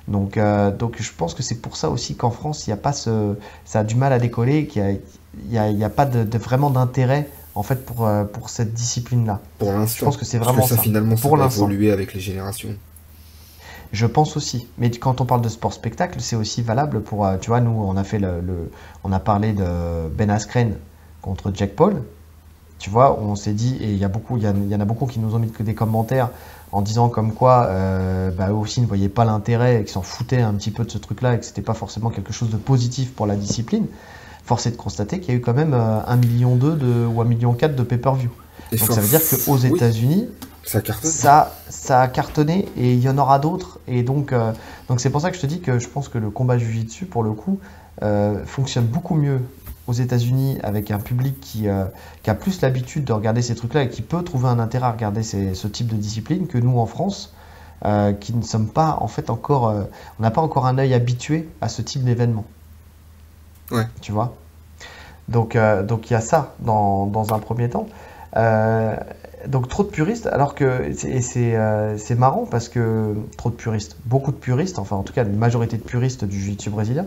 [0.09, 2.77] Donc, euh, donc je pense que c'est pour ça aussi qu'en France, il y a
[2.79, 5.01] pas ce, ça a du mal à décoller, qu'il
[5.49, 8.25] n'y a, a, il y a pas de, de vraiment d'intérêt en fait pour, euh,
[8.25, 9.41] pour cette discipline-là.
[9.59, 9.99] Pour l'instant.
[9.99, 10.83] Je pense que c'est vraiment que ça, ça.
[10.83, 12.71] finalement, ça Pour va évoluer avec les générations.
[13.93, 14.67] Je pense aussi.
[14.79, 17.71] Mais quand on parle de sport spectacle, c'est aussi valable pour, euh, tu vois, nous,
[17.73, 18.71] on a fait le, le-
[19.05, 20.77] on a parlé de Ben Askren
[21.21, 22.03] contre Jack Paul.
[22.83, 24.75] Tu vois, on s'est dit, et il y a beaucoup, il y, a- il y
[24.75, 26.31] en a beaucoup qui nous ont mis que des commentaires
[26.73, 30.03] en disant comme quoi, euh, bah, eux aussi ne voyaient pas l'intérêt et qu'ils s'en
[30.03, 32.57] foutaient un petit peu de ce truc-là et que c'était pas forcément quelque chose de
[32.57, 33.87] positif pour la discipline.
[34.45, 37.23] force est de constater qu'il y a eu quand même euh, 1,2 million de, ou
[37.23, 38.31] 1,4 million de pay-per-view.
[38.73, 40.29] Donc ça veut dire qu'aux oui, États-Unis,
[40.65, 43.79] ça ça, ça a cartonné et il y en aura d'autres.
[43.87, 44.51] Et donc, euh,
[44.89, 47.07] donc c'est pour ça que je te dis que je pense que le combat Jiu-Jitsu,
[47.07, 47.61] pour le coup,
[48.03, 49.41] euh, fonctionne beaucoup mieux
[49.87, 51.85] aux États-Unis avec un public qui, euh,
[52.23, 54.93] qui a plus l'habitude de regarder ces trucs-là et qui peut trouver un intérêt à
[54.93, 57.35] regarder ces- ce type de discipline que nous en France,
[57.85, 59.83] euh, qui ne sommes pas en fait encore, euh,
[60.19, 62.45] on n'a pas encore un œil habitué à ce type d'événement.
[63.71, 63.87] Ouais.
[64.01, 64.37] Tu vois?
[65.29, 67.87] Donc, donc il y a ça dans, dans un premier temps.
[69.49, 71.57] Donc trop de puristes, alors que c'est- et c'est
[71.97, 75.37] c'est marrant parce que trop de puristes, beaucoup de puristes, enfin en tout cas une
[75.37, 77.07] majorité de puristes du jiu-jitsu brésilien.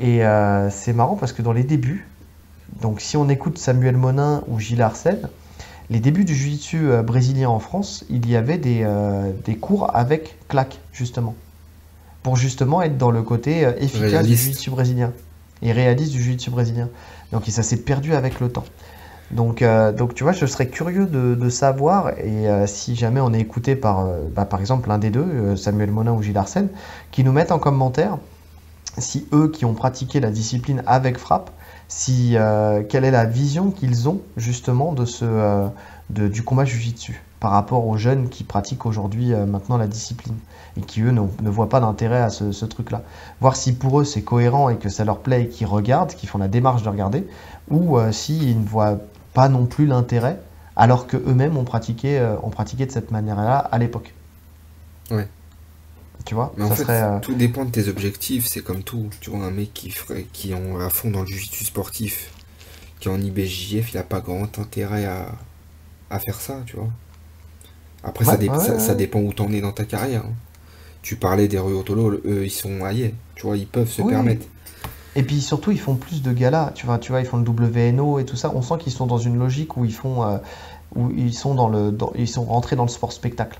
[0.00, 2.08] Et euh, c'est marrant parce que dans les débuts,
[2.80, 5.28] donc si on écoute Samuel Monin ou Gilles Arsène,
[5.90, 9.94] les débuts du jiu-jitsu euh, brésilien en France, il y avait des, euh, des cours
[9.94, 11.34] avec claque justement,
[12.22, 15.12] pour justement être dans le côté efficace du jiu-jitsu brésilien
[15.60, 16.88] et réaliste du jiu-jitsu brésilien.
[17.32, 18.64] Donc et ça s'est perdu avec le temps.
[19.32, 23.20] Donc, euh, donc tu vois, je serais curieux de, de savoir, et euh, si jamais
[23.20, 26.68] on est écouté par, bah, par exemple, l'un des deux, Samuel Monin ou Gilles Arsène,
[27.12, 28.18] qui nous mettent en commentaire
[28.98, 31.50] si eux qui ont pratiqué la discipline avec frappe,
[31.88, 35.66] si, euh, quelle est la vision qu'ils ont justement de ce, euh,
[36.10, 40.36] de- du combat jujitsu par rapport aux jeunes qui pratiquent aujourd'hui euh, maintenant la discipline
[40.76, 43.02] et qui eux ne, voient pas d'intérêt à ce, truc-là.
[43.40, 46.28] Voir si pour eux c'est cohérent et que ça leur plaît et qu'ils regardent, qu'ils
[46.28, 47.26] font la démarche de regarder,
[47.70, 48.98] ou s'ils ne voient
[49.34, 50.40] pas non plus l'intérêt
[50.76, 54.14] alors que eux-mêmes ont pratiqué, ont pratiqué de cette manière-là à l'époque.
[56.26, 57.02] Tu vois, Mais en fait, serait.
[57.02, 58.46] euh, tout dépend de tes objectifs.
[58.46, 59.08] C'est comme tout.
[59.20, 62.30] Tu vois, un mec qui ferait, qui est à fond dans le jiu-jitsu sportif,
[63.00, 65.32] qui est en IBJF, il a pas grand intérêt à,
[66.10, 66.88] à faire ça, tu vois.
[68.02, 68.96] Après, ça, Ouais, dé- ouais, ça, ouais, ça ouais.
[68.96, 70.24] dépend où t'en es dans ta carrière.
[70.26, 70.32] hein.
[71.02, 73.14] Tu parlais des Ryotolo, eux, ils sont aillés.
[73.34, 74.10] Tu vois, ils peuvent se Oui.
[74.12, 74.46] permettre.
[75.16, 76.72] Et puis surtout, ils font plus de galas.
[76.74, 78.52] Tu vois, tu vois, ils font le WNO et tout ça.
[78.54, 80.36] On sent qu'ils sont dans une logique où ils font, euh,
[80.94, 83.58] où ils sont dans le, dans- ils sont rentrés dans le sport spectacle.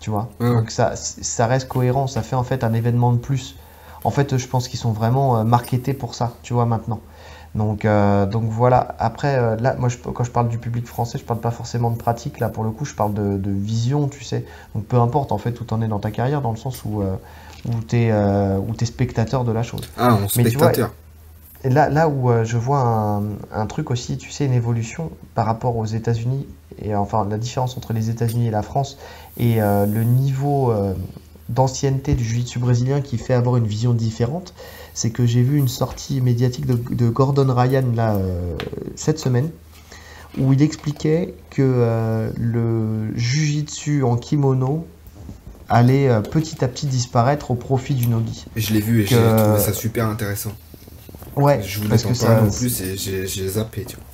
[0.00, 0.28] Tu vois.
[0.40, 2.06] Donc ça, ça reste cohérent.
[2.06, 3.56] Ça fait en fait un événement de plus.
[4.02, 6.32] En fait, je pense qu'ils sont vraiment euh, marketés pour ça.
[6.42, 7.00] Tu vois maintenant.
[7.54, 8.94] Donc, euh, donc voilà.
[8.98, 11.90] Après, euh, là, moi, je, quand je parle du public français, je parle pas forcément
[11.90, 12.38] de pratique.
[12.38, 14.44] Là, pour le coup, je parle de, de vision, tu sais.
[14.74, 17.02] Donc, peu importe en fait où t'en es dans ta carrière, dans le sens où,
[17.02, 17.16] euh,
[17.66, 18.12] où t'es,
[18.78, 19.82] t'es spectateur de la chose.
[19.98, 20.92] Ah, en Mais tu vois, spectateur.
[21.62, 25.10] Et là, là où euh, je vois un, un truc aussi, tu sais, une évolution
[25.34, 26.46] par rapport aux États-Unis,
[26.80, 28.96] et enfin la différence entre les États-Unis et la France,
[29.36, 30.94] et euh, le niveau euh,
[31.48, 34.54] d'ancienneté du jiu-jitsu brésilien qui fait avoir une vision différente,
[34.94, 38.18] c'est que j'ai vu une sortie médiatique de, de Gordon Ryan là,
[38.96, 39.50] cette semaine,
[40.38, 44.86] où il expliquait que euh, le jiu-jitsu en kimono
[45.68, 48.44] allait euh, petit à petit disparaître au profit du nogi.
[48.56, 50.50] Je l'ai vu et j'ai trouvé ça super intéressant.
[51.42, 54.04] Ouais, Je voulais parce que ça, en plus j'ai zappé, tu vois.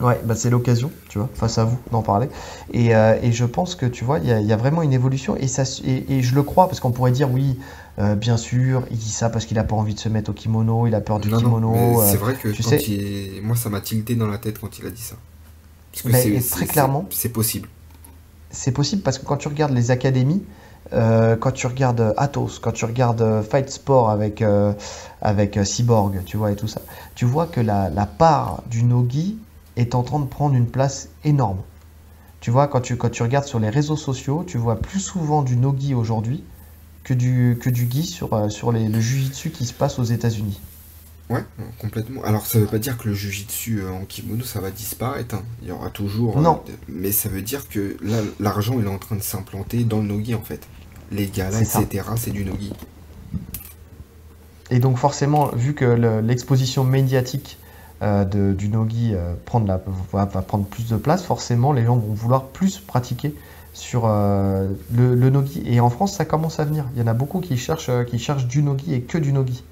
[0.00, 2.28] Ouais, bah c'est l'occasion, tu vois, face à vous d'en parler.
[2.72, 4.82] Et, euh, et je pense que, tu vois, il y a, il y a vraiment
[4.82, 5.36] une évolution.
[5.36, 7.56] Et, ça, et, et je le crois, parce qu'on pourrait dire, oui,
[8.00, 10.34] euh, bien sûr, il dit ça parce qu'il a pas envie de se mettre au
[10.34, 12.02] kimono, il a peur du Non, non, kimono.
[12.02, 13.40] euh, c'est vrai que tu quand sais- il...
[13.44, 15.14] moi ça m'a tilté dans la tête quand il a dit ça.
[15.92, 17.06] Parce que très clairement.
[17.10, 17.68] c'est possible.
[18.50, 20.42] C'est possible parce que quand tu regardes les académies,
[20.92, 24.72] euh, quand tu regardes Athos, quand tu regardes euh, Fight Sport avec, euh,
[25.22, 26.82] avec Cyborg, tu vois, et tout ça,
[27.14, 29.38] tu vois que la, la part du Nogi
[29.76, 31.58] est en train de prendre une place énorme.
[32.40, 35.42] Tu vois, quand tu, quand tu regardes sur les réseaux sociaux, tu vois plus souvent
[35.42, 36.44] du Nogi aujourd'hui
[37.02, 40.60] que du, que du Gi sur, sur les, le Jiu-Jitsu qui se passe aux États-Unis.
[41.30, 41.42] Ouais,
[41.80, 42.22] complètement.
[42.22, 45.36] Alors ça veut pas dire que le jujitsu euh, en kimono ça va disparaître.
[45.36, 45.42] hein.
[45.62, 46.38] Il y aura toujours.
[46.38, 46.62] Non.
[46.86, 50.06] Mais ça veut dire que là l'argent il est en train de s'implanter dans le
[50.08, 50.68] nogi en fait.
[51.12, 52.04] Les galas, etc.
[52.16, 52.72] C'est du nogi.
[54.70, 57.58] Et donc forcément, vu que le- l'exposition médiatique
[58.02, 59.34] euh, de- du Nogi euh,
[59.66, 59.80] la-
[60.12, 63.34] va, va prendre plus de place, forcément les gens vont vouloir plus pratiquer
[63.72, 65.62] sur euh, le, le Nogi.
[65.66, 66.86] Et en France, ça commence à venir.
[66.94, 69.62] Il y en a beaucoup qui cherchent, qui cherchent du Nogi et que du Nogi.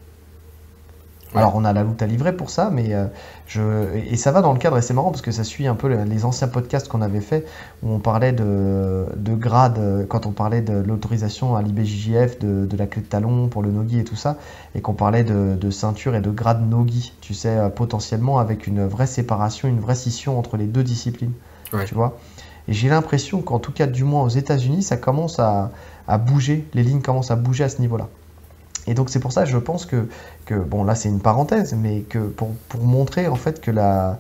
[1.35, 1.41] Ouais.
[1.41, 3.07] Alors on a la loot à livrer pour ça, mais euh,
[3.47, 3.63] je
[3.95, 5.89] et ça va dans le cadre et c'est marrant parce que ça suit un peu
[5.89, 7.47] le- les anciens podcasts qu'on avait fait
[7.83, 12.67] où on parlait de, de grade euh, quand on parlait de l'autorisation à l'IBJJF de,
[12.67, 14.37] de la clé de talon pour le nogi et tout ça
[14.75, 18.67] et qu'on parlait de, de ceinture et de grade nogi, tu sais euh, potentiellement avec
[18.67, 21.33] une vraie séparation, une vraie scission entre les deux disciplines,
[21.73, 21.87] Ouais.
[21.87, 22.19] tu vois.
[22.69, 25.71] Et j'ai l'impression qu'en tout cas du moins aux États-Unis, ça commence à,
[26.07, 28.09] à bouger, les lignes commencent à bouger à ce niveau-là.
[28.89, 30.09] Et donc c'est pour ça, je pense que,
[30.45, 34.19] que bon là c'est une parenthèse, mais que pour, pour montrer en fait que la,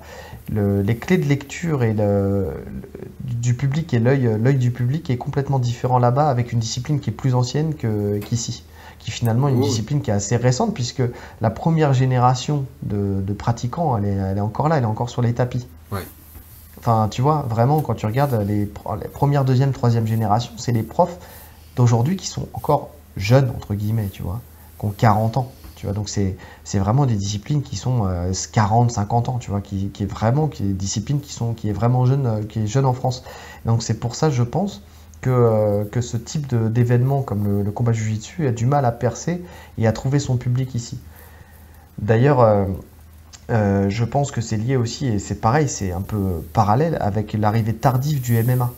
[0.52, 5.16] le- les clés de lecture et le, le- du public et l'œil du public est
[5.16, 8.62] complètement différent là-bas avec une discipline qui est plus ancienne qu'ici,
[9.00, 9.64] qui finalement est une Oui.
[9.64, 11.02] discipline qui est assez récente, puisque
[11.40, 15.10] la première génération de, de pratiquants, elle est, elle est encore là, elle est encore
[15.10, 15.66] sur les tapis.
[15.90, 16.06] Ouais.
[16.78, 20.82] Enfin, tu vois, vraiment, quand tu regardes les, les premières, deuxième, troisième génération, c'est les
[20.84, 21.18] profs
[21.74, 24.40] d'aujourd'hui qui sont encore jeunes, entre guillemets, tu vois,
[24.83, 25.53] qui ont 40 ans.
[25.76, 26.37] Tu vois, donc c'est
[26.78, 30.47] vraiment des disciplines qui sont euh, 40, 50 ans, tu vois, qui, qui est vraiment
[30.47, 33.24] qui est des qui sont qui est vraiment jeune, euh, qui est jeune en France.
[33.64, 34.83] Donc c'est pour ça, je pense,
[35.22, 38.93] que, euh, que ce type d'événement comme le, le combat jiu-jitsu a du mal à
[38.93, 39.43] percer
[39.76, 41.01] et à trouver son public ici.
[41.99, 42.68] D'ailleurs,
[43.51, 47.33] euh, je pense que c'est lié aussi, et c'est pareil, c'est un peu parallèle avec
[47.33, 48.72] l'arrivée tardive du MMA,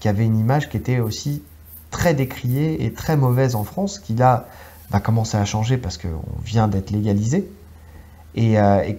[0.00, 1.42] qui avait une image qui était aussi
[1.90, 4.48] très décriée et très mauvaise en France, qui là
[4.90, 7.48] va commencer à changer parce qu'on vient d'être légalisé.
[8.34, 8.98] Et, euh, et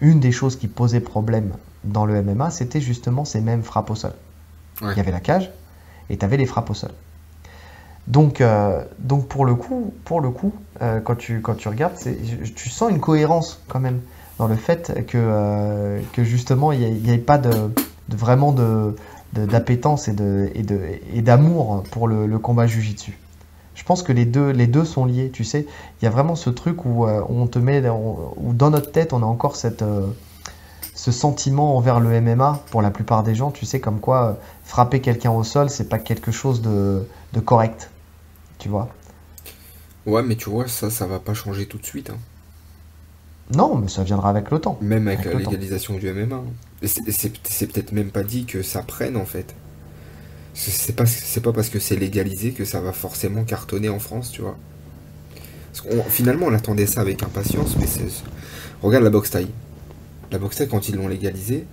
[0.00, 1.52] une des choses qui posait problème
[1.84, 4.14] dans le MMA, c'était justement ces mêmes frappes au sol.
[4.80, 4.92] Ouais.
[4.92, 5.50] Il y avait la cage
[6.10, 6.90] et tu avais les frappes au sol.
[8.08, 11.94] Donc, euh, donc pour le coup, pour le coup euh, quand, tu, quand tu regardes,
[12.56, 14.00] tu sens une cohérence quand même
[14.38, 17.50] dans le fait que, que justement, il n'y ait pas de,
[18.08, 18.96] de vraiment de-
[19.34, 20.78] d'appétence et de et de
[21.14, 23.16] et d'amour pour le, le combat jujitsu.
[23.74, 25.30] Je pense que les deux les deux sont liés.
[25.32, 25.66] Tu sais,
[26.00, 28.92] il y a vraiment ce truc où euh, on te met dans- où dans notre
[28.92, 30.06] tête on a encore cette euh,
[30.94, 33.50] ce sentiment envers le MMA pour la plupart des gens.
[33.50, 34.32] Tu sais comme quoi euh,
[34.64, 37.90] frapper quelqu'un au sol c'est pas quelque chose de de correct.
[38.58, 38.88] Tu vois?
[40.06, 42.10] Ouais, mais tu vois, ça, ça va pas changer tout de suite.
[42.10, 42.18] hein.
[43.54, 44.78] Non, mais ça viendra avec le temps.
[44.80, 45.50] Même avec, Avec la temps.
[45.50, 46.36] légalisation du MMA.
[46.36, 46.44] hein.
[46.82, 49.54] C'est peut-être même pas dit que ça prenne en fait.
[50.54, 54.30] C'est- pas, c'est pas parce que c'est légalisé que ça va forcément cartonner en France,
[54.30, 54.56] tu vois.
[55.72, 58.06] Parce finalement, on attendait ça avec impatience, mais c'est.
[58.82, 59.48] Regarde la boxe taille.
[60.30, 61.66] La boxe taille, quand ils l'ont légalisé,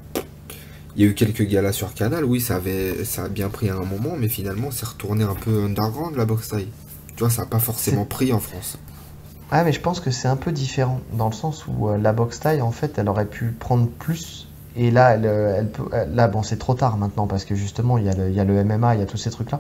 [0.96, 3.70] il y a eu quelques galas sur Canal, oui, ça, avait, ça a bien pris
[3.70, 6.68] à un moment, mais finalement, c'est retourné un peu underground la boxe taille.
[7.16, 8.78] Tu vois, ça a pas forcément pris en France.
[9.52, 12.14] Ouais, mais je pense que c'est un peu différent dans le sens où euh, la
[12.14, 14.48] boxe taille, en fait, elle aurait pu prendre plus.
[14.82, 17.54] Et là, elle, euh, elle peut, elle- là, bon, c'est trop tard maintenant parce que
[17.54, 19.30] justement, il y a le, il y a le MMA, il y a tous ces
[19.30, 19.60] trucs-là.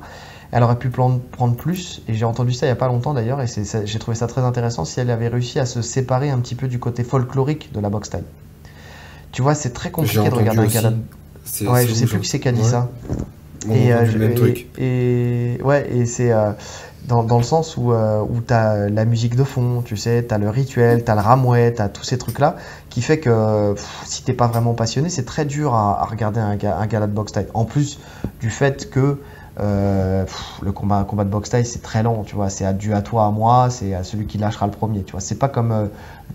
[0.52, 2.02] Elle aurait pu prendre plus.
[2.08, 3.46] Et j'ai entendu ça il y a pas longtemps d'ailleurs, et
[3.86, 6.68] j'ai trouvé ça très intéressant si elle avait réussi à se séparer un petit peu
[6.68, 8.24] du côté folklorique de la boxe taille.
[9.32, 10.74] Tu vois, c'est très compliqué de regarder un aussi.
[10.76, 10.94] gala.
[11.44, 12.68] C'est- Ouais, je sais plus qui c'est qui a dit Ouais.
[12.68, 12.90] ça.
[13.68, 14.68] On Et, euh, même et- truc.
[14.80, 16.52] Et, ouais, et c'est euh,
[17.08, 20.26] dans, dans le sens où, euh, où tu as la musique de fond, tu sais,
[20.28, 22.56] tu as le rituel, tu as le ramouet, tu as tous ces trucs-là,
[22.90, 26.78] qui fait que si t'es pas vraiment passionné, c'est très dur à, regarder un, ga-
[26.78, 27.48] un gala de boxe taille.
[27.54, 28.00] En plus
[28.40, 29.18] du fait que
[29.60, 30.26] euh,
[30.62, 33.26] le combat, de boxe taille, c'est très lent, tu vois, c'est à- dû à toi,
[33.26, 35.22] à moi, c'est à celui qui lâchera le premier, tu vois.
[35.22, 35.88] C'est pas comme euh,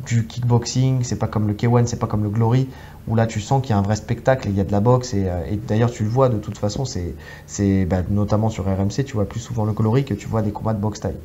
[0.07, 2.69] du kickboxing, c'est pas comme le K1, c'est pas comme le Glory,
[3.07, 4.73] où là tu sens qu'il y a un vrai spectacle et il y a de
[4.73, 8.65] la boxe, et, euh, d'ailleurs tu le vois de toute façon, c'est bah, notamment sur
[8.67, 11.17] RMC, tu vois plus souvent le coloris que tu vois des combats de boxe taille.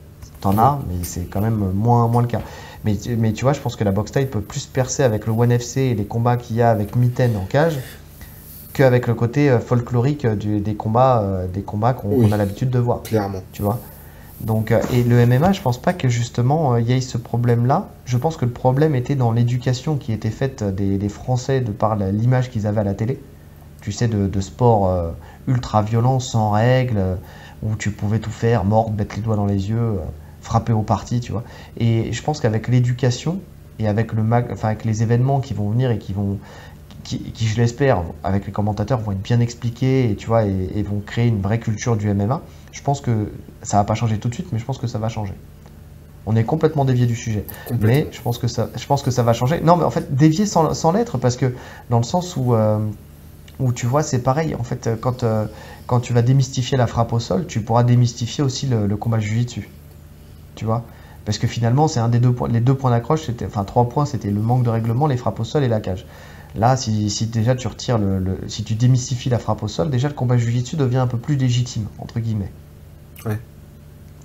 [0.41, 2.41] T'en as, mais c'est quand même moins, moins le cas.
[2.85, 5.33] Mais, mais tu vois, je pense que la boxe taille peut plus percer avec le
[5.33, 7.77] ONE FC et les combats qu'il y a avec Mitten en cage
[8.73, 12.31] qu'avec le côté euh, folklorique du- des combats, euh, des combats qu'on Oui.
[12.31, 13.41] a l'habitude de voir Clairement.
[13.51, 13.79] tu vois?
[14.39, 17.89] Donc, euh, et le MMA, je pense pas que justement il y ait ce problème-là.
[18.05, 21.71] Je pense que le problème était dans l'éducation qui était faite des, des Français de
[21.71, 23.19] par l'image qu'ils avaient à la télé.
[23.81, 24.89] Tu sais, de, de sport
[25.47, 27.01] ultra violent, sans règles,
[27.63, 29.99] où tu pouvais tout faire, mordre, mettre les doigts dans les yeux,
[30.49, 31.43] frapper au parti, tu vois.
[31.77, 33.39] Et je pense qu'avec l'éducation
[33.77, 34.47] et avec, le mag...
[34.51, 36.39] enfin, avec les événements qui vont venir et qui vont,
[37.03, 40.69] qui, qui, je l'espère, avec les commentateurs, vont être bien expliqués et, tu vois, et,
[40.75, 42.41] et vont créer une vraie culture du MMA.
[42.71, 43.31] Je pense que
[43.61, 45.35] ça va pas changer tout de suite, mais je pense que ça va changer.
[46.25, 47.45] On est complètement dévié du sujet,
[47.79, 49.61] mais je pense que ça, je pense que ça va changer.
[49.61, 51.53] Non, mais en fait, dévié sans, sans l'être, parce que
[51.91, 52.79] dans le sens où, euh,
[53.59, 54.55] où tu vois, c'est pareil.
[54.55, 55.45] En fait, quand, euh,
[55.85, 59.19] quand tu vas démystifier la frappe au sol, tu pourras démystifier aussi le, le combat
[59.19, 59.69] jiu-jitsu.
[60.59, 60.83] Tu vois
[61.23, 62.49] Parce que finalement, c'est un des deux points.
[62.49, 65.39] Les deux points d'accroche, c'était, enfin trois points, c'était le manque de règlement, les frappes
[65.39, 66.05] au sol et la cage.
[66.57, 69.89] Là, si, si déjà tu retires le, le- si tu démystifies la frappe au sol,
[69.89, 72.51] déjà le combat jiu-jitsu devient un peu plus légitime entre guillemets.
[73.25, 73.39] Ouais.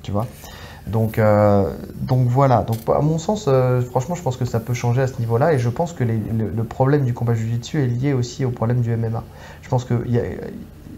[0.03, 0.27] Tu vois.
[0.89, 1.71] Donc, euh,
[2.01, 2.63] donc voilà.
[2.65, 5.53] Donc à mon sens, euh, franchement, je pense que ça peut changer à ce niveau-là,
[5.53, 8.51] et je pense que les- le, le problème du combat jiu-jitsu est lié aussi au
[8.51, 9.23] problème du MMA.
[9.63, 10.23] Je pense que il y a-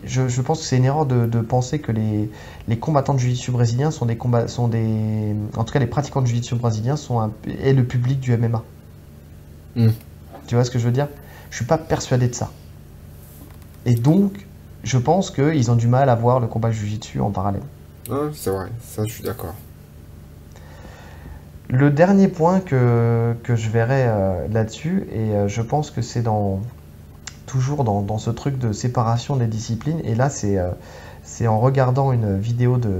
[0.06, 2.30] je, je pense que c'est une erreur de, de penser que les,
[2.68, 6.22] les combattants de jiu-jitsu brésiliens sont des combats, sont des, en tout cas les pratiquants
[6.22, 7.32] de jiu-jitsu brésiliens sont un,
[7.62, 8.62] est le public du MMA.
[10.46, 11.08] Tu vois ce que je veux dire?
[11.50, 12.50] Je suis pas persuadé de ça.
[13.84, 14.46] Et donc,
[14.84, 17.62] je pense qu'ils ont du mal à voir le combat jiu-jitsu en parallèle.
[18.34, 19.54] C'est vrai, ça je suis d'accord.
[21.68, 26.22] Le dernier point que, que je verrai euh, là-dessus, et euh, je pense que c'est
[26.22, 26.60] dans
[27.46, 30.70] toujours dans, dans ce truc de séparation des disciplines, et là c'est euh,
[31.22, 32.92] c'est en regardant une vidéo de,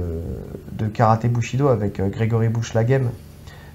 [0.73, 3.09] de Karaté Bushido avec euh, Grégory Bouchlagem,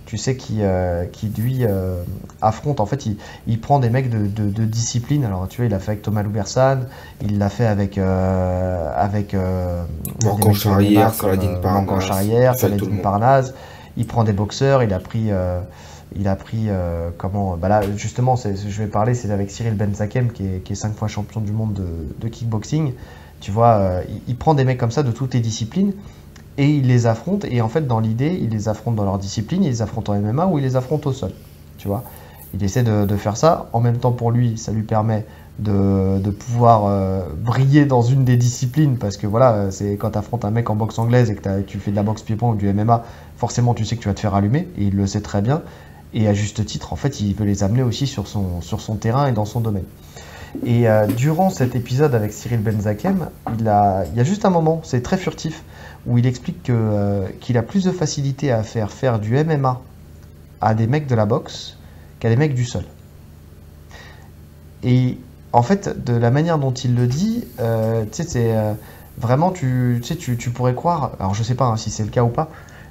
[0.04, 2.02] tu sais, qui, euh, qui lui euh,
[2.42, 3.16] affronte, en fait, il,
[3.46, 5.24] il prend des mecs de, de- de discipline.
[5.24, 6.80] Alors, tu vois, il l'a fait avec Thomas Loubersan,
[7.22, 7.96] il l'a fait avec.
[7.96, 9.32] euh, avec
[10.22, 12.06] Morgan Charrière, Saladin Parnasse.
[13.02, 13.54] Parnasse.
[13.96, 15.30] Il prend des boxeurs, il a pris.
[16.16, 19.74] Il a pris euh, comment bah là justement c'est, je vais parler c'est avec Cyril
[19.74, 21.80] Benzakem qui est, qui est cinq fois champion du monde
[22.18, 22.92] de, kickboxing.
[23.40, 25.92] Tu vois euh, il, prend des mecs comme ça de toutes les disciplines
[26.58, 27.44] et il les affronte.
[27.44, 30.14] Et en fait dans l'idée il les affronte dans leur discipline il les affronte en
[30.14, 31.32] MMA ou il les affronte au sol
[31.78, 32.04] tu vois.
[32.54, 33.70] Il essaie de, faire ça.
[33.72, 35.24] En même temps pour lui ça lui permet
[35.58, 40.18] de, de pouvoir euh, briller dans une des disciplines parce que voilà c'est quand tu
[40.18, 42.54] affrontes un mec en boxe anglaise et que tu fais de la boxe pied-point ou
[42.54, 43.04] du MMA
[43.36, 45.62] forcément tu sais que tu vas te faire allumer et il le sait très bien
[46.14, 49.32] et à juste titre en fait il veut les amener aussi sur son, terrain et
[49.32, 49.84] dans son domaine.
[50.66, 54.50] Et euh, durant cet épisode avec Cyril Benzakem il, a, il y a juste un
[54.50, 55.62] moment c'est très furtif
[56.06, 59.80] où il explique que, euh, qu'il a plus de facilité à faire faire du MMA
[60.60, 61.78] à des mecs de la boxe
[62.20, 62.84] qu'à des mecs du sol.
[64.84, 65.18] Et
[65.52, 68.54] en fait, de la manière dont il le dit, euh, tu sais, c'est
[69.18, 72.22] vraiment, tu, tu, tu pourrais croire, alors je sais pas hein, si c'est le cas
[72.22, 72.48] ou pas,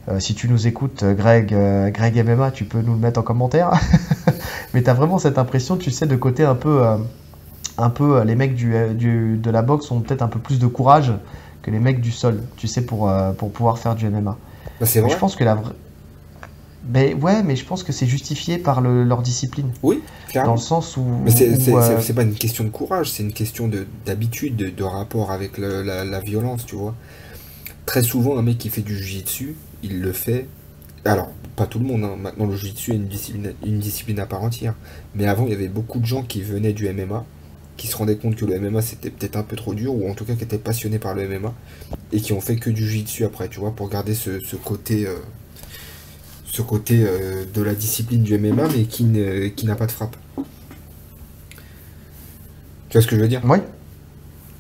[0.10, 3.20] euh, si tu nous écoutes, euh, Greg, euh, Greg MMA, tu peux nous le mettre
[3.20, 3.72] en commentaire,
[4.74, 6.98] mais tu as vraiment cette impression, tu sais, de côté un peu, euh,
[7.78, 10.68] un peu les mecs du, du- de la boxe ont peut-être un peu plus de
[10.68, 11.14] courage
[11.62, 14.38] que les mecs du sol, tu sais, pour, pour pouvoir faire du MMA.
[14.80, 15.16] Bah, c'est Mais vrai.
[15.16, 15.74] je pense que la vraie...
[16.92, 20.54] Mais ouais, mais je pense que c'est justifié par le- leur discipline, Oui, dans clairement.
[20.54, 21.06] le sens où...
[21.24, 24.70] Mais c'est c'est- euh, pas une question de courage, c'est une question de- d'habitude, de,
[24.70, 26.96] de rapport avec le- la, la violence, tu vois.
[27.86, 30.48] Très souvent, un mec qui fait du jiu-jitsu, il le fait.
[31.06, 32.16] Alors, pas tout le monde, hein.
[32.22, 32.96] maintenant le jiu-jitsu est
[33.66, 34.76] une discipline, à part entière.
[35.16, 37.26] Mais avant, il y avait beaucoup de gens qui venaient du MMA,
[37.78, 40.14] qui se rendaient compte que le MMA c'était peut-être un peu trop dur, ou en
[40.14, 41.54] tout cas qui étaient passionnés par le MMA,
[42.12, 45.08] et qui ont fait que du jiu-jitsu après, tu vois, pour garder ce, côté.
[45.08, 45.18] euh,
[46.46, 50.16] ce côté euh, de la discipline du MMA, mais qui ne- n'a pas de frappe.
[52.90, 53.42] Tu vois ce que je veux dire?
[53.46, 53.60] Oui.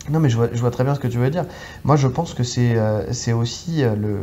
[0.09, 1.45] Non, mais je vois, je vois très bien ce que tu veux dire.
[1.84, 3.05] Moi, je pense que c'est euh,
[3.36, 4.17] aussi euh, le,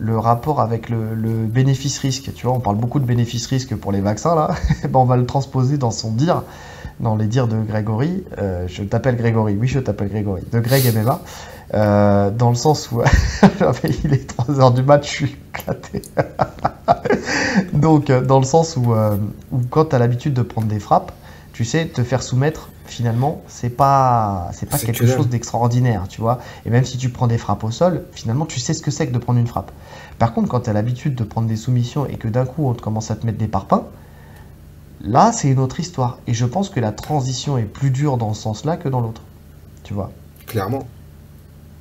[0.00, 1.14] le rapport avec le,
[1.46, 2.32] bénéfice-risque.
[2.34, 4.50] Tu vois, on parle beaucoup de bénéfice-risque pour les vaccins, là.
[4.82, 6.42] ben, on va le transposer dans son dire,
[7.00, 8.24] dans les dires de Grégory.
[8.38, 10.42] Euh, je t'appelle Grégory, oui, je t'appelle Grégory.
[10.52, 11.20] De Greg MMA.
[11.74, 13.02] Euh, dans le sens où
[14.04, 16.02] il est 3h du match, je suis éclaté.
[17.74, 19.16] Donc, euh, dans le sens où, euh,
[19.52, 21.12] où quand tu as l'habitude de prendre des frappes,
[21.58, 26.20] tu sais, te faire soumettre, finalement, c'est pas, c'est pas quelque que chose d'extraordinaire, tu
[26.20, 26.38] vois.
[26.64, 29.08] Et même si tu prends des frappes au sol, finalement, tu sais ce que c'est
[29.08, 29.72] que de prendre une frappe.
[30.20, 32.74] Par contre, quand tu as l'habitude de prendre des soumissions et que d'un coup, on
[32.74, 33.82] te commence à te mettre des parpaings,
[35.00, 36.20] là, c'est une autre histoire.
[36.28, 39.22] Et je pense que la transition est plus dure dans ce sens-là que dans l'autre,
[39.82, 40.12] tu vois.
[40.46, 40.86] Clairement.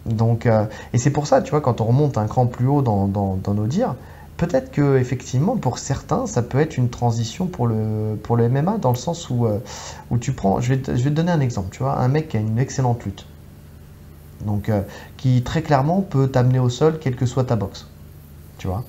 [0.08, 2.82] Donc, euh, et c'est pour ça, tu vois, quand on remonte un cran plus haut
[2.82, 3.94] dans, dans, dans nos dires,
[4.38, 8.78] peut-être que effectivement, pour certains, ça peut être une transition pour le, pour le MMA,
[8.78, 9.60] dans le sens où, euh,
[10.12, 12.08] où tu prends, je vais, te, je vais te donner un exemple, tu vois, un
[12.08, 13.26] mec qui a une excellente lutte,
[14.46, 14.82] donc euh,
[15.18, 17.88] qui très clairement peut t'amener au sol, quelle que soit ta boxe,
[18.58, 18.84] tu vois?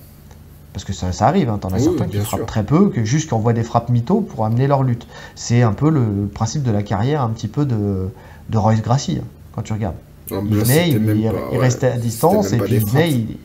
[0.75, 2.47] Parce que ça, ça arrive, hein, t'en as Oui, certains qui frappent sûr.
[2.47, 5.07] très peu, que juste qui envoient des frappes mythos pour amener leur lutte.
[5.35, 8.09] C'est un peu le principe de la carrière, un petit peu de,
[8.51, 9.97] de Royce Gracie, hein, quand tu regardes.
[10.31, 12.75] Non, mais Il venait, il, même il- pas- il ouais, restait à distance et puis
[12.75, 13.11] il venait.
[13.11, 13.39] il-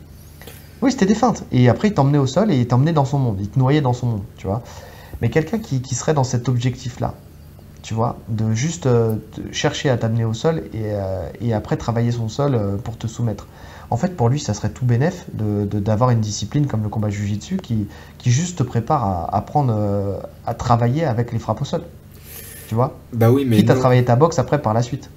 [0.84, 1.44] Oui, c'était des feintes.
[1.50, 3.38] Et après, il t'emmenait au sol et il t'emmenait dans son monde.
[3.40, 4.62] Il te noyait dans son monde, tu vois.
[5.22, 7.14] Mais quelqu'un qui, qui serait dans cet objectif-là,
[7.82, 9.16] tu vois, de juste euh,
[9.50, 13.06] chercher à t'amener au sol et, euh, et après travailler son sol euh, pour te
[13.06, 13.46] soumettre.
[13.88, 16.90] En fait, pour lui, ça serait tout bénef de- de- d'avoir une discipline comme le
[16.90, 17.86] combat jujitsu qui,
[18.18, 21.82] qui juste te prépare à, à prendre, euh, à travailler avec les frappes au sol.
[22.68, 22.98] Tu vois?
[23.14, 23.80] Bah oui, mais Quitte à non.
[23.80, 25.08] travailler ta boxe après par la suite.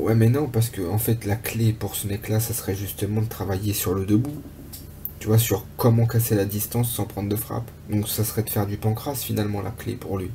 [0.00, 3.20] Ouais, mais non, parce que en fait, la clé pour ce mec-là, ça serait justement
[3.20, 4.34] de travailler sur le debout.
[5.26, 7.68] Tu vois, sur comment casser la distance sans prendre de frappe.
[7.90, 10.30] Donc, ça serait de faire du pancras finalement la clé pour lui.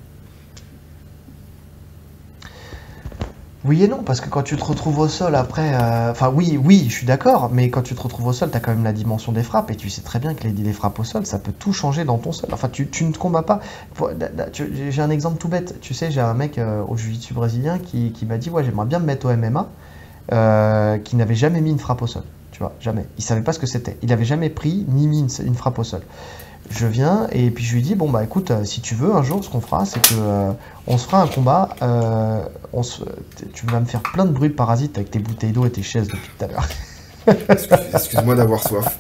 [3.64, 5.76] Oui et non, parce que quand tu te retrouves au sol après.
[5.76, 8.58] euh, Enfin, oui, oui, je suis d'accord, mais quand tu te retrouves au sol, tu
[8.58, 11.00] as quand même la dimension des frappes, et tu sais très bien que les, frappes
[11.00, 12.50] au sol, ça peut tout changer dans ton sol.
[12.52, 13.62] Enfin, tu, ne te combats pas.
[14.52, 15.80] J'ai un exemple tout bête.
[15.80, 18.88] Tu sais, j'ai un mec euh, au jiu-jitsu brésilien qui, qui m'a dit Ouais, j'aimerais
[18.88, 19.70] bien me mettre au MMA,
[20.34, 22.24] euh, qui n'avait jamais mis une frappe au sol.
[22.62, 23.06] Vois, jamais.
[23.18, 23.98] Il savait pas ce que c'était.
[24.02, 26.02] Il avait jamais pris ni mis une, frappe au sol.
[26.70, 29.24] Je viens et puis je lui dis bon bah écoute euh, si tu veux un
[29.24, 30.52] jour ce qu'on fera c'est que euh,
[30.88, 32.40] on se fera un combat euh,
[32.72, 33.02] on se,
[33.54, 35.82] tu vas me faire plein de bruit de parasites avec tes bouteilles d'eau et tes
[35.82, 36.68] chaises depuis tout à l'heure
[37.50, 39.00] Excuse- Excuse-moi d'avoir soif.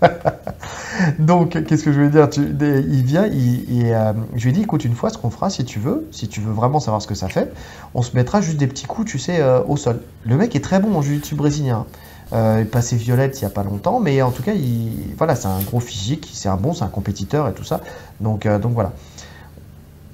[1.18, 2.28] Donc, qu'est-ce que je veux dire?
[2.30, 5.50] Tu, Il vient, il, euh, je lui ai dit, écoute, une fois, ce qu'on fera,
[5.50, 7.52] si tu veux, si tu veux vraiment savoir ce que ça fait,
[7.94, 10.00] on se mettra juste des petits coups, tu sais, euh, au sol.
[10.24, 11.86] Le mec est très bon en jiu-jitsu brésilien.
[12.32, 15.14] Euh, il est passé violette il n'y a pas longtemps, mais en tout cas, il,
[15.16, 17.80] voilà, c'est un gros physique, c'est un bon, c'est un compétiteur et tout ça.
[18.20, 18.92] Donc, donc voilà.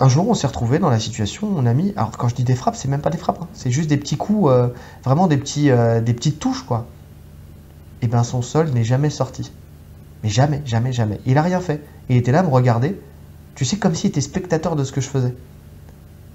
[0.01, 2.45] Un jour, on s'est retrouvé dans la situation, on a mis, alors quand je dis
[2.45, 3.49] des frappes, c'est même pas des frappes, hein.
[3.53, 4.51] c'est juste des petits coups,
[5.05, 6.87] vraiment des, petits, des petites touches, quoi.
[8.03, 9.53] Et bien son sol n'est jamais sorti.
[10.23, 11.21] Mais jamais, jamais, jamais.
[11.27, 11.83] Il a rien fait.
[12.09, 13.01] Il était là à me regarder.
[13.55, 15.35] Tu sais, comme s'il était spectateur de ce que je faisais.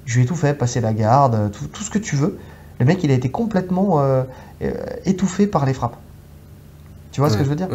[0.06, 2.40] Je lui ai tout fait, passer la garde, tout, ce que tu veux.
[2.80, 4.24] Le mec, il a été complètement euh,
[4.62, 4.74] euh,
[5.06, 5.98] étouffé par les frappes.
[7.12, 7.70] Tu vois ce que je veux dire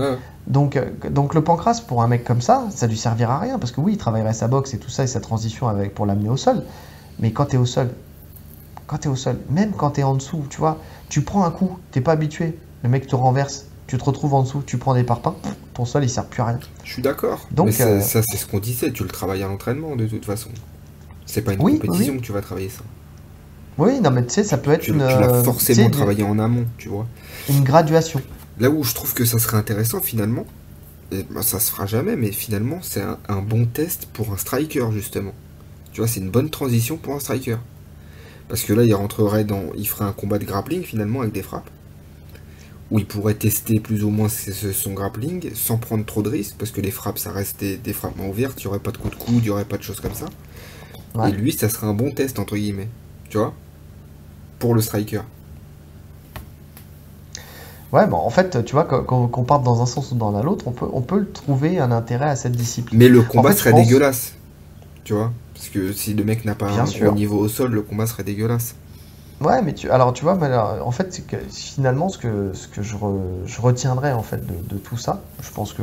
[0.47, 3.59] donc, euh, donc le pancras, pour un mec comme ça, ça lui servira à rien.
[3.59, 6.07] Parce que oui, il travaillerait sa boxe et tout ça, et sa transition avec, pour
[6.07, 6.63] l'amener au sol.
[7.19, 7.91] Mais quand tu es au sol,
[8.87, 10.79] quand tu es au sol, même quand tu es en dessous, tu vois,
[11.09, 12.59] tu prends un coup, t'es pas habitué.
[12.83, 15.35] Le mec te renverse, tu te retrouves en dessous, tu prends des parpaings,
[15.75, 16.61] ton sol il sert plus à rien.
[16.85, 17.47] Je suis d'accord.
[17.51, 20.25] Donc Mais euh, ça, c'est ce qu'on disait, tu le travailles à l'entraînement de toute
[20.25, 20.51] façon.
[21.27, 22.83] C'est pas une compétition que tu vas travailler ça.
[23.83, 24.99] Oui, non mais tu sais, ça peut être une.
[24.99, 27.09] Tu l'as euh, forcément travaillé en amont, tu vois.
[27.49, 28.23] Une graduation.
[28.61, 30.47] Là où je trouve que ça serait intéressant finalement,
[31.11, 34.87] et ben, ça se fera jamais, mais finalement c'est un, bon test pour un striker
[34.93, 35.33] justement.
[35.93, 37.57] Tu vois, c'est une bonne transition pour un striker.
[38.49, 39.65] Parce que là, il rentrerait dans.
[39.77, 41.69] Il ferait un combat de grappling finalement avec des frappes
[42.93, 46.71] où il pourrait tester plus ou moins son grappling sans prendre trop de risques, parce
[46.71, 49.15] que les frappes, ça reste des, frappements ouvertes, il n'y aurait pas de coup de
[49.15, 50.27] coude, il n'y aurait pas de choses comme ça.
[51.27, 52.91] Et lui, ça serait un bon test, entre guillemets,
[53.31, 53.55] tu vois,
[54.63, 55.23] pour le striker.
[57.93, 60.69] Ouais, bon, en fait, tu vois, quand, on parte dans un sens ou dans l'autre,
[60.69, 62.97] on peut, on peut trouver un intérêt à cette discipline.
[62.97, 64.35] Mais le combat serait dégueulasse,
[65.03, 68.07] tu vois, parce que si le mec n'a pas un niveau au sol, le combat
[68.07, 68.77] serait dégueulasse.
[69.41, 70.39] Ouais, mais tu, alors tu vois,
[70.85, 72.95] en fait, que finalement, ce que, ce que je,
[73.47, 75.83] je retiendrai en fait de, tout ça, je pense que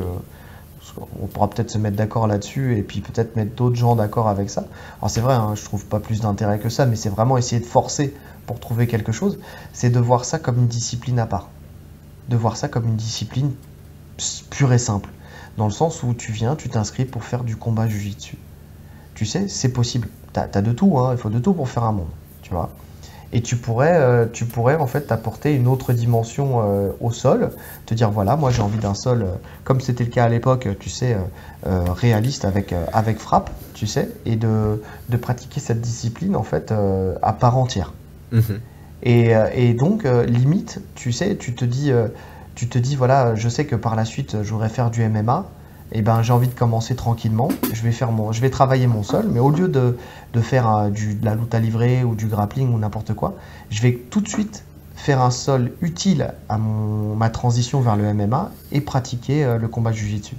[1.22, 4.50] on pourra peut-être se mettre d'accord là-dessus et puis peut-être mettre d'autres gens d'accord avec
[4.50, 4.66] ça.
[5.00, 7.62] Alors c'est vrai, hein, je trouve pas plus d'intérêt que ça, mais c'est vraiment essayer
[7.62, 8.14] de forcer
[8.50, 9.38] pour trouver quelque chose.
[9.74, 11.50] C'est de voir ça comme une discipline à part,
[12.30, 13.52] de voir ça comme une discipline
[14.50, 15.12] pure et simple,
[15.58, 18.40] dans le sens où tu viens, tu t'inscris pour faire du combat jujitsu.
[19.14, 20.08] Tu sais, c'est possible.
[20.34, 22.10] T'as as de tout, hein, il faut de tout pour faire un monde,
[22.42, 22.72] tu vois
[23.32, 27.52] et tu pourrais, euh, tu pourrais en fait apporter une autre dimension euh, au sol,
[27.86, 30.68] te dire voilà, moi j'ai envie d'un sol, euh, comme c'était le cas à l'époque,
[30.80, 31.16] tu sais,
[31.64, 36.74] réaliste avec, avec frappe, tu sais, et de, de pratiquer cette discipline en fait
[37.22, 37.94] à part entière.
[38.32, 38.60] Mhm.
[39.04, 41.92] Et, et, donc, limite, tu sais, tu te dis,
[42.56, 45.50] tu te dis voilà, je sais que par la suite, je voudrais faire du MMA
[45.92, 47.50] eh ben, j'ai envie de commencer tranquillement.
[47.74, 49.98] Je vais, faire mon, je vais travailler mon sol, mais au lieu de,
[50.34, 53.36] de faire euh, du, de la lutte à livrer ou du grappling ou n'importe quoi,
[53.70, 54.64] je vais tout de suite
[54.96, 59.68] faire un sol utile à mon, ma transition vers le MMA et pratiquer euh, le
[59.68, 60.36] combat jiu-jitsu.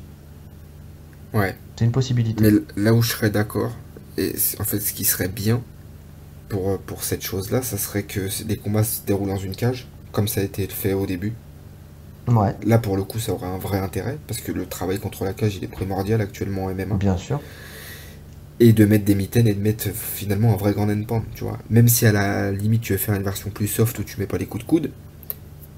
[1.33, 1.57] Ouais.
[1.77, 2.43] C'est une possibilité.
[2.43, 3.73] Mais là où je serais d'accord,
[4.19, 5.61] et en fait ce qui serait bien
[6.51, 9.89] pour, euh, pour cette chose-là, ça serait que des combats se déroulent dans une cage,
[10.13, 11.33] comme ça a été fait au début.
[12.65, 15.33] Là, pour le coup, ça aurait un vrai intérêt, parce que le travail contre la
[15.33, 16.97] cage, il est primordial actuellement en MMA.
[16.97, 17.41] Bien sûr.
[18.61, 21.59] Et de mettre des mitaines et de mettre finalement un vrai grand endpoint, tu vois.
[21.71, 24.27] Même si à la limite, tu veux faire une version plus soft où tu mets
[24.27, 24.91] pas les coups de coude,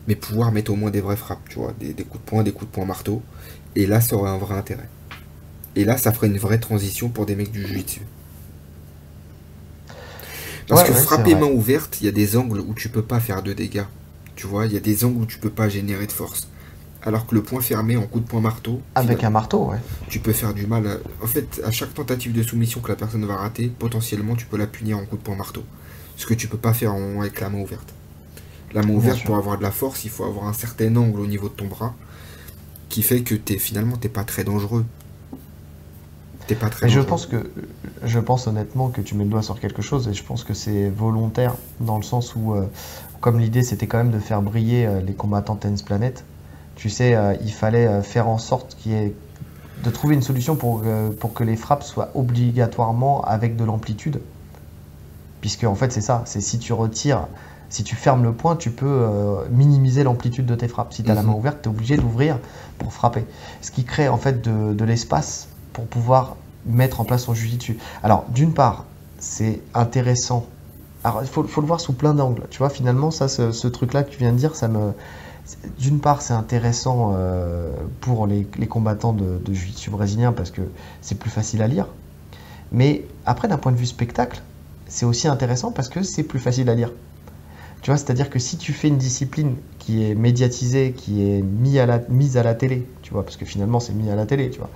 [0.09, 1.75] mais pouvoir mettre au moins des vraies frappes, tu vois.
[1.81, 3.23] Des, coups de poing, des coups de poing marteau.
[3.77, 4.89] Et là, ça aurait un vrai intérêt.
[5.77, 8.01] Et là, ça ferait une vraie transition pour des mecs du jiu-jitsu.
[10.69, 13.43] Parce que frapper main ouverte, il y a des angles où tu peux pas faire
[13.43, 13.85] de dégâts.
[14.37, 16.49] Tu vois, il y a des angles où tu peux pas générer de force.
[17.03, 18.81] Alors que le point fermé en coup de poing marteau.
[18.95, 19.79] Avec un marteau, ouais.
[20.09, 21.01] Tu peux faire du mal.
[21.21, 24.57] En fait, à chaque tentative de soumission que la personne va rater, potentiellement tu peux
[24.57, 25.65] la punir en coup de poing marteau.
[26.17, 27.93] Ce que tu peux pas faire avec la main ouverte.
[28.73, 31.27] La main ouverte, pour avoir de la force, il faut avoir un certain angle au
[31.27, 31.95] niveau de ton bras
[32.93, 34.85] qui fait que es, finalement t'es pas très dangereux.
[36.47, 36.89] T'es pas très.
[36.89, 37.51] je pense que
[38.03, 40.55] je pense honnêtement que tu mets le doigt sur quelque chose et je pense que
[40.55, 42.67] c'est volontaire dans le sens où euh,
[43.23, 46.25] comme l'idée c'était quand même de faire briller euh, les combattants Tennis Planet,
[46.75, 49.15] tu sais, euh, il fallait euh, faire en sorte qu'il y ait
[49.85, 50.83] de trouver une solution pour,
[51.19, 54.21] pour que les frappes soient obligatoirement avec de l'amplitude.
[55.41, 57.27] Puisque en fait c'est ça, c'est si tu retires,
[57.69, 59.09] si tu fermes le point, tu peux
[59.51, 60.93] minimiser l'amplitude de tes frappes.
[60.93, 61.39] Si tu as la main mhm.
[61.39, 62.39] ouverte, tu es obligé d'ouvrir
[62.79, 63.25] pour frapper.
[63.61, 67.79] Ce qui crée en fait de, de l'espace pour pouvoir mettre en place son dessus.
[68.03, 68.85] Alors d'une part,
[69.19, 70.47] c'est intéressant
[71.05, 72.45] alors, il faut, le voir sous plein d'angles.
[72.51, 74.93] Tu vois, finalement, ça, ce, truc-là que tu viens de dire, ça me.
[75.79, 80.63] D'une part, c'est intéressant euh, pour les, combattants de, de jiu-jitsu brésilien parce que
[81.01, 81.89] c'est plus facile à lire.
[82.71, 84.43] Mais après, d'un point de vue spectacle,
[84.87, 86.93] c'est aussi intéressant parce que c'est plus facile à lire.
[87.83, 91.79] Tu vois, c'est-à-dire que si tu fais une discipline qui est médiatisée, qui est mise
[91.79, 94.25] à la, mise à la télé, tu vois, parce que finalement c'est mis à la
[94.25, 94.71] télé, tu vois,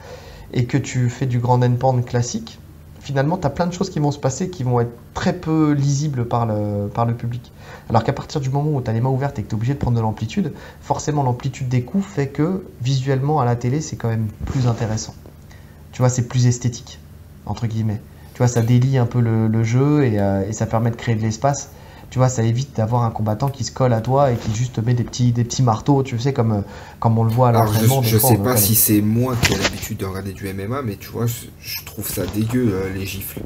[0.56, 2.58] et que tu fais du grand endpoint classique,
[3.00, 5.72] finalement, tu as plein de choses qui vont se passer qui vont être très peu
[5.72, 7.52] lisibles par le, public.
[7.90, 9.54] Alors qu'à partir du moment où tu as les mains ouvertes et que tu es
[9.54, 13.82] obligé de prendre de l'amplitude, forcément l'amplitude des coups fait que visuellement à la télé,
[13.82, 15.14] c'est quand même plus intéressant.
[15.92, 16.98] Tu vois, c'est plus esthétique,
[17.44, 18.00] entre guillemets.
[18.32, 21.22] Tu vois, ça délie un peu le, jeu euh, et ça permet de créer de
[21.22, 21.70] l'espace
[22.16, 24.78] tu vois, ça évite d'avoir un combattant qui se colle à toi et qui juste
[24.78, 26.64] met des petits, des petits marteaux, tu sais, comme,
[26.98, 28.00] comme on le voit à l'entraînement.
[28.00, 30.96] Je, je sais pas si c'est moi qui ai l'habitude de regarder du MMA, mais
[30.96, 33.42] tu vois, je, trouve ça dégueu, euh, les gifles.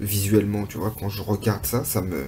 [0.00, 2.26] Visuellement, tu vois, quand je regarde ça, ça me.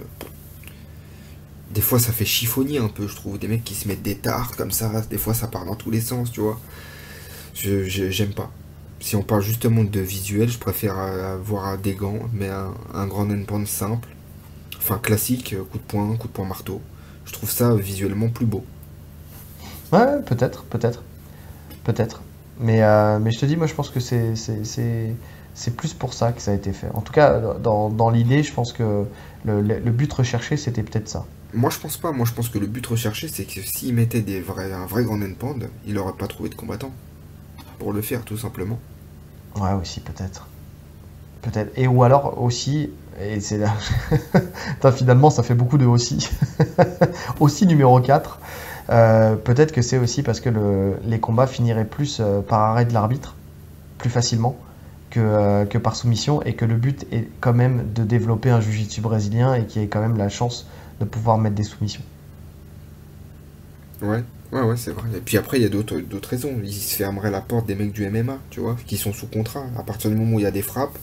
[1.72, 3.38] Des fois, ça fait chiffonnier un peu, je trouve.
[3.38, 5.92] Des mecs qui se mettent des tartes comme ça, des fois, ça part dans tous
[5.92, 6.58] les sens, tu vois.
[7.54, 8.50] Je, j'aime pas.
[8.98, 13.30] Si on parle justement de visuel, je préfère avoir des gants, mais un, un grand
[13.30, 14.08] endpoint simple
[14.88, 16.80] Enfin, classique, euh, coup de poing, coup de poing marteau.
[17.24, 18.64] Je trouve ça visuellement plus beau.
[19.90, 21.02] Ouais, peut-être, peut-être.
[21.82, 22.22] Peut-être.
[22.60, 26.30] Mais, euh, mais je te dis, moi, je pense que c'est, c'est, plus pour ça
[26.30, 26.86] que ça a été fait.
[26.94, 29.06] En tout cas, dans, l'idée, je pense que
[29.44, 31.26] le, but recherché, c'était peut-être ça.
[31.52, 32.12] Moi, je pense pas.
[32.12, 35.02] Moi, je pense que le but recherché, c'est que s'il mettait des vrais, un vrai
[35.02, 36.92] grand endpoint, il n'aurait pas trouvé de combattant.
[37.80, 38.78] Pour le faire, tout simplement.
[39.56, 40.46] Ouais, aussi, peut-être.
[41.42, 41.76] Peut-être.
[41.76, 42.90] Et ou alors aussi,
[43.20, 43.72] et c'est là.
[44.92, 46.28] finalement, ça fait beaucoup de aussi.
[47.40, 48.40] aussi numéro 4.
[48.88, 50.50] Euh, peut-être que c'est aussi parce que
[51.04, 53.34] les combats finiraient plus euh, par arrêt de l'arbitre,
[53.98, 54.56] plus facilement,
[55.10, 58.60] que, euh, que, par soumission, et que le but est quand même de développer un
[58.60, 60.66] jiu-jitsu brésilien et qui ait quand même la chance
[61.00, 62.02] de pouvoir mettre des soumissions.
[64.02, 65.08] Ouais, ouais, ouais, c'est vrai.
[65.16, 66.52] Et puis après, il y a d'autres raisons.
[66.62, 69.64] Ils se fermeraient la porte des mecs du MMA, tu vois, qui sont sous contrat.
[69.78, 70.98] À partir du moment où il y a des frappes,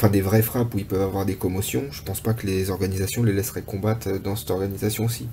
[0.00, 2.70] enfin des vraies frappes où ils peuvent avoir des commotions, je pense pas que les
[2.70, 5.28] organisations les laisseraient combattre dans cette organisation aussi.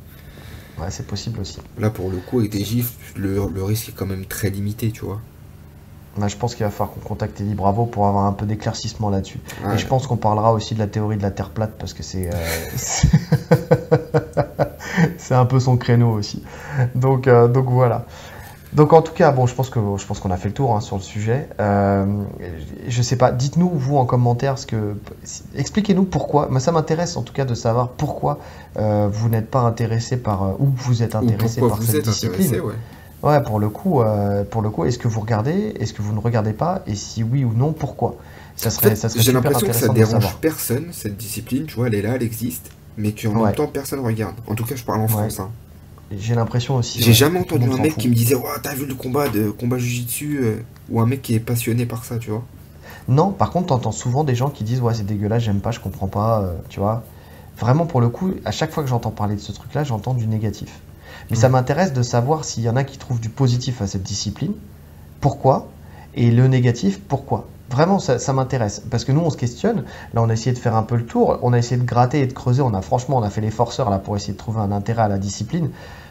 [0.77, 1.59] Ouais, c'est possible aussi.
[1.79, 5.05] Là, pour le coup, avec des gifs, le, risque est quand même très limité, tu
[5.05, 5.21] vois.
[6.27, 9.39] je pense qu'il va falloir qu'on contacte Eddie Bravo pour avoir un peu d'éclaircissement là-dessus.
[9.73, 12.03] Et je pense qu'on parlera aussi de la théorie de la Terre plate parce que
[12.03, 12.37] c'est euh,
[15.17, 16.43] c'est un peu son créneau aussi.
[16.93, 18.05] Donc, euh, donc voilà.
[18.73, 20.75] Donc en tout cas, bon, je pense que je pense qu'on a fait le tour
[20.75, 21.47] hein, sur le sujet.
[21.59, 22.05] Euh,
[22.87, 24.95] je sais pas, dites-nous vous en commentaire ce que,
[25.55, 26.47] expliquez-nous pourquoi.
[26.49, 28.39] Moi, ça m'intéresse en tout cas de savoir pourquoi
[28.77, 32.61] euh, vous n'êtes pas intéressé par euh, ou vous êtes intéressé par cette discipline.
[33.23, 33.41] Ouais.
[33.41, 36.19] pour le coup, euh, pour le coup, est-ce que vous regardez, est-ce que vous ne
[36.19, 38.17] regardez pas, et si oui ou non, pourquoi?
[38.57, 41.65] Ça serait, ça serait J'ai l'impression que ça dérange personne cette discipline.
[41.65, 44.35] Tu vois, elle est là, elle existe, mais qu'en même temps personne regarde.
[44.45, 45.39] En tout cas, je parle en France.
[45.39, 45.51] Hein.
[46.11, 47.01] J'ai l'impression aussi.
[47.01, 50.39] J'ai jamais entendu un mec qui me disait T'as vu le combat de combat Jujitsu
[50.41, 50.55] euh,
[50.89, 52.43] Ou un mec qui est passionné par ça, tu vois
[53.07, 55.79] Non, par contre, t'entends souvent des gens qui disent Ouais, c'est dégueulasse, j'aime pas, je
[55.79, 57.03] comprends pas, euh, tu vois.
[57.59, 60.27] Vraiment, pour le coup, à chaque fois que j'entends parler de ce truc-là, j'entends du
[60.27, 60.79] négatif.
[61.29, 64.03] Mais ça m'intéresse de savoir s'il y en a qui trouvent du positif à cette
[64.03, 64.53] discipline.
[65.19, 65.67] Pourquoi?
[66.13, 67.47] Et le négatif, pourquoi?
[67.69, 68.81] Vraiment, ça, m'intéresse.
[68.89, 69.83] Parce que nous, on se questionne.
[70.13, 71.37] Là, on a essayé de faire un peu le tour.
[71.41, 72.61] On a essayé de gratter et de creuser.
[72.61, 75.03] On a franchement, on a fait les forceurs là pour essayer de trouver un intérêt
[75.03, 75.69] à la discipline.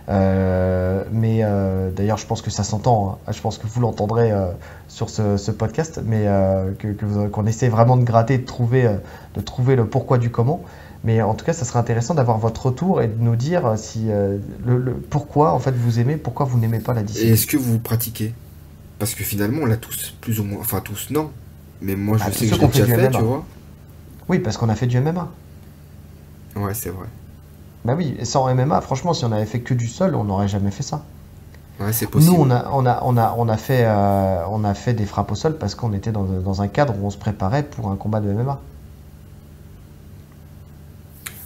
[0.09, 3.18] Euh, mais euh, d'ailleurs, je pense que ça s'entend.
[3.26, 3.32] Hein.
[3.32, 4.46] Je pense que vous l'entendrez euh,
[4.88, 6.26] sur ce, podcast, mais
[6.78, 8.88] que, qu'on essaie vraiment de gratter, de trouver,
[9.34, 10.62] de trouver le pourquoi du comment.
[11.04, 14.09] Mais en tout cas, ça serait intéressant d'avoir votre retour et de nous dire si
[14.66, 17.30] le, pourquoi en fait vous aimez, pourquoi vous n'aimez pas la discipline.
[17.30, 18.34] Et est-ce que vous pratiquez?
[18.98, 21.30] Parce que finalement, on l'a tous plus ou moins, enfin tous non,
[21.81, 23.45] mais moi, je bah, sais que je l'ai déjà fait, tu vois.
[24.29, 25.31] Oui, parce qu'on a fait du MMA.
[26.57, 27.07] Ouais, c'est vrai.
[27.85, 30.70] Bah oui, sans MMA, franchement, si on avait fait que du sol, on n'aurait jamais
[30.70, 31.05] fait ça.
[31.79, 32.33] Ouais, c'est possible.
[32.33, 35.05] Nous, on a, on a, on a, on a, fait, euh, on a fait des
[35.05, 37.97] frappes au sol parce qu'on était dans, un cadre où on se préparait pour un
[37.97, 38.61] combat de MMA.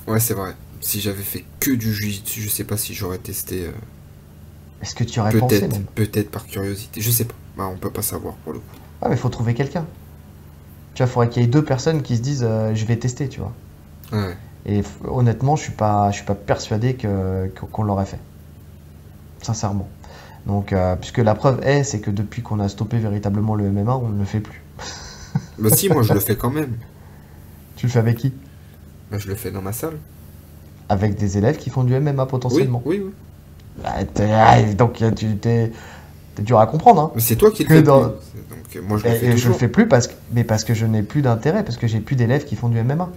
[0.07, 0.55] Ouais, c'est vrai.
[0.81, 3.66] Si j'avais fait que du jiu je sais pas si j'aurais testé.
[3.66, 3.72] Euh,
[4.81, 7.01] Est-ce que tu aurais pensé Peut-être par curiosité.
[7.01, 7.35] Je sais pas.
[7.57, 8.76] Bah, on peut pas savoir pour le coup.
[9.03, 9.85] Ah, mais faut trouver quelqu'un.
[10.95, 12.97] Tu vois, il faudrait qu'il y ait deux personnes qui se disent euh, je vais
[12.97, 13.53] tester, tu vois.
[14.12, 14.36] Ouais.
[14.66, 18.18] Et honnêtement, je suis pas, je suis pas persuadé que, qu'on l'aurait fait.
[19.43, 19.88] Sincèrement.
[20.47, 23.97] Donc, euh, puisque la preuve est, c'est que depuis qu'on a stoppé véritablement le MMA,
[23.97, 24.62] on ne le fait plus.
[25.59, 26.76] bah si, moi je le fais quand même.
[27.76, 28.32] Tu le fais avec qui?
[29.11, 29.97] Bah, Je le fais dans ma salle.
[30.88, 33.12] Avec des élèves qui font du MMA potentiellement Oui, oui.
[33.82, 34.03] Bah,
[34.76, 35.72] donc tu t'es
[36.39, 37.12] dur à comprendre.
[37.14, 37.18] Hein.
[37.18, 37.83] C'est toi qui le fais.
[37.83, 38.12] Dans...
[38.83, 41.03] Moi, je le, fais je le fais plus parce que, mais parce que je n'ai
[41.03, 43.09] plus d'intérêt, parce que j'ai plus d'élèves qui font du MMA.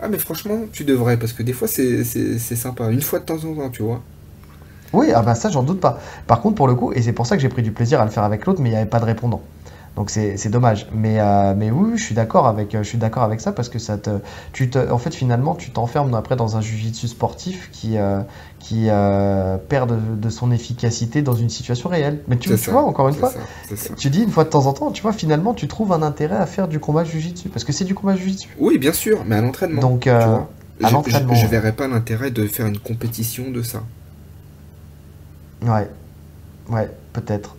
[0.00, 2.90] Ah, mais franchement, tu devrais, parce que des fois, c'est sympa.
[2.90, 4.02] Une fois de temps en temps, tu vois.
[4.92, 5.98] Oui, ah bah ça, j'en doute pas.
[6.26, 8.04] Par contre, pour le coup, et c'est pour ça que j'ai pris du plaisir à
[8.04, 9.42] le faire avec l'autre, mais il n'y avait pas de répondant.
[9.96, 10.88] Donc c'est dommage.
[10.92, 13.78] Mais, euh, mais oui, je suis d'accord avec, je suis d'accord avec ça parce que
[13.78, 14.10] ça te,
[14.52, 18.20] tu te, en fait, finalement, tu t'enfermes après dans un jujitsu sportif qui, euh,
[18.58, 22.22] qui euh, perd de, de son efficacité dans une situation réelle.
[22.26, 24.48] Mais tu, C'est tu ça, vois, encore une fois, ça, tu dis une fois de
[24.48, 27.48] temps en temps, tu vois, finalement, tu trouves un intérêt à faire du combat jujitsu
[27.48, 28.48] parce que c'est du combat jujitsu.
[28.58, 29.80] Oui, bien sûr, mais à l'entraînement.
[29.80, 30.50] Donc, tu vois.
[30.82, 31.50] à Je- l'entraînement, Je, je ouais.
[31.52, 33.84] verrais pas l'intérêt de faire une compétition de ça.
[35.62, 35.88] Ouais,
[36.68, 37.54] ouais, peut-être.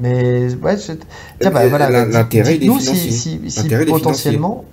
[0.00, 0.92] Mais ouais, je-
[1.40, 4.64] tiens, bah Euh, voilà, l'intérêt, dites-nous si, si, si potentiellement,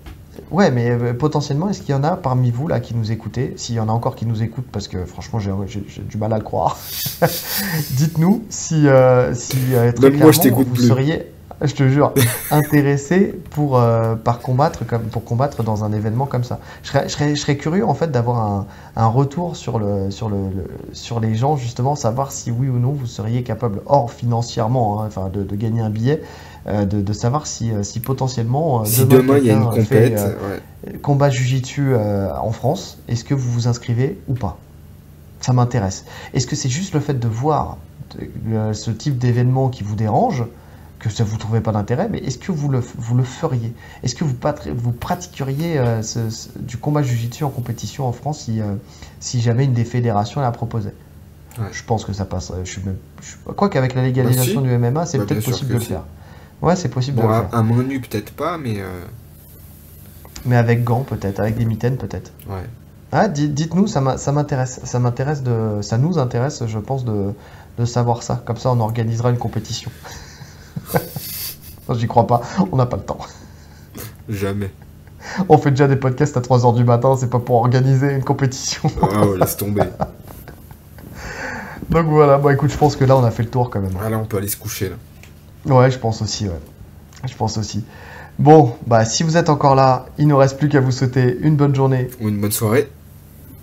[0.51, 3.53] ouais, mais euh, potentiellement, est-ce qu'il y en a parmi vous là qui nous écoutez,
[3.57, 5.51] s'il y en a encore qui nous écoutent, parce que franchement, j'ai
[6.01, 6.78] du mal à le croire.
[7.91, 10.88] Dites-nous si, euh, si euh, très Même moi, je clairement, vous plus.
[10.88, 11.32] seriez,
[11.62, 12.14] je te jure,
[12.51, 16.60] intéressé pour euh, par combattre comme pour combattre dans un événement comme ça.
[16.84, 20.12] Je serais, je serais, je serais curieux en fait d'avoir un, un retour sur le
[20.12, 23.82] sur le, le- sur les gens justement savoir si oui ou non vous seriez capable
[23.86, 26.22] hors financièrement hein, enfin de, de gagner un billet
[26.68, 29.72] euh, de, de savoir si, euh, si potentiellement euh, Si demain il y a une
[29.72, 30.38] fait, compète,
[30.86, 30.97] ouais.
[30.99, 34.58] combat jujitsu en France, est-ce que vous vous inscrivez ou pas?
[35.41, 36.06] Ça m'intéresse.
[36.34, 37.78] Est-ce que c'est juste le fait de voir
[38.74, 40.43] ce type d'événement qui vous dérange,
[41.14, 43.74] que ça vous trouvez pas d'intérêt, mais est-ce que vous le, vous le feriez?
[44.03, 44.36] Est-ce que vous,
[44.76, 48.76] vous pratiqueriez euh, ce- ce- du combat jujitsu en compétition en France si, euh,
[49.20, 50.93] si jamais une des fédérations la proposait?
[51.58, 51.66] Ouais.
[51.72, 52.66] Je pense que ça passerait.
[52.66, 52.80] Je
[53.22, 54.74] je, quoi qu'avec la légalisation Bah, si.
[54.74, 55.88] du MMA, c'est Bah, peut-être possible de le si.
[55.88, 56.03] faire.
[56.62, 57.64] Ouais, c'est possible Bon, de le faire.
[57.64, 59.06] main nue, peut-être pas, mais euh,
[60.45, 62.32] Mais avec gants peut-être, avec des mitaines peut-être.
[62.49, 62.64] ouais.
[63.12, 64.82] Ah, di- dites-nous, ça m'intéresse.
[64.84, 67.34] Ça m'intéresse de, ça nous intéresse, je pense, de,
[67.78, 68.41] de savoir ça.
[68.45, 69.89] Comme ça, on organisera une compétition.
[71.93, 72.41] J'y crois pas.
[72.71, 73.19] On n'a pas le temps.
[74.29, 74.71] Jamais.
[75.49, 77.15] On fait déjà des podcasts à 3h du matin.
[77.19, 78.89] C'est pas pour organiser une compétition.
[79.01, 79.83] Ah ouais, laisse tomber.
[81.89, 82.38] Donc voilà.
[82.38, 83.93] Bon, écoute, je pense que là, on a fait le tour quand même.
[84.03, 85.73] Ah là, on peut aller se coucher là.
[85.73, 86.47] Ouais, je pense aussi.
[86.47, 86.59] Ouais.
[87.27, 87.83] Je pense aussi.
[88.38, 91.55] Bon, bah, si vous êtes encore là, il ne reste plus qu'à vous souhaiter une
[91.55, 92.89] bonne journée Ou une bonne soirée.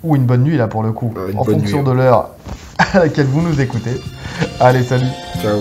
[0.02, 2.30] ou une bonne nuit là pour le coup, une en fonction nuit, de l'heure
[2.78, 4.00] à laquelle vous nous écoutez.
[4.60, 5.06] Allez, salut.
[5.42, 5.60] Ciao.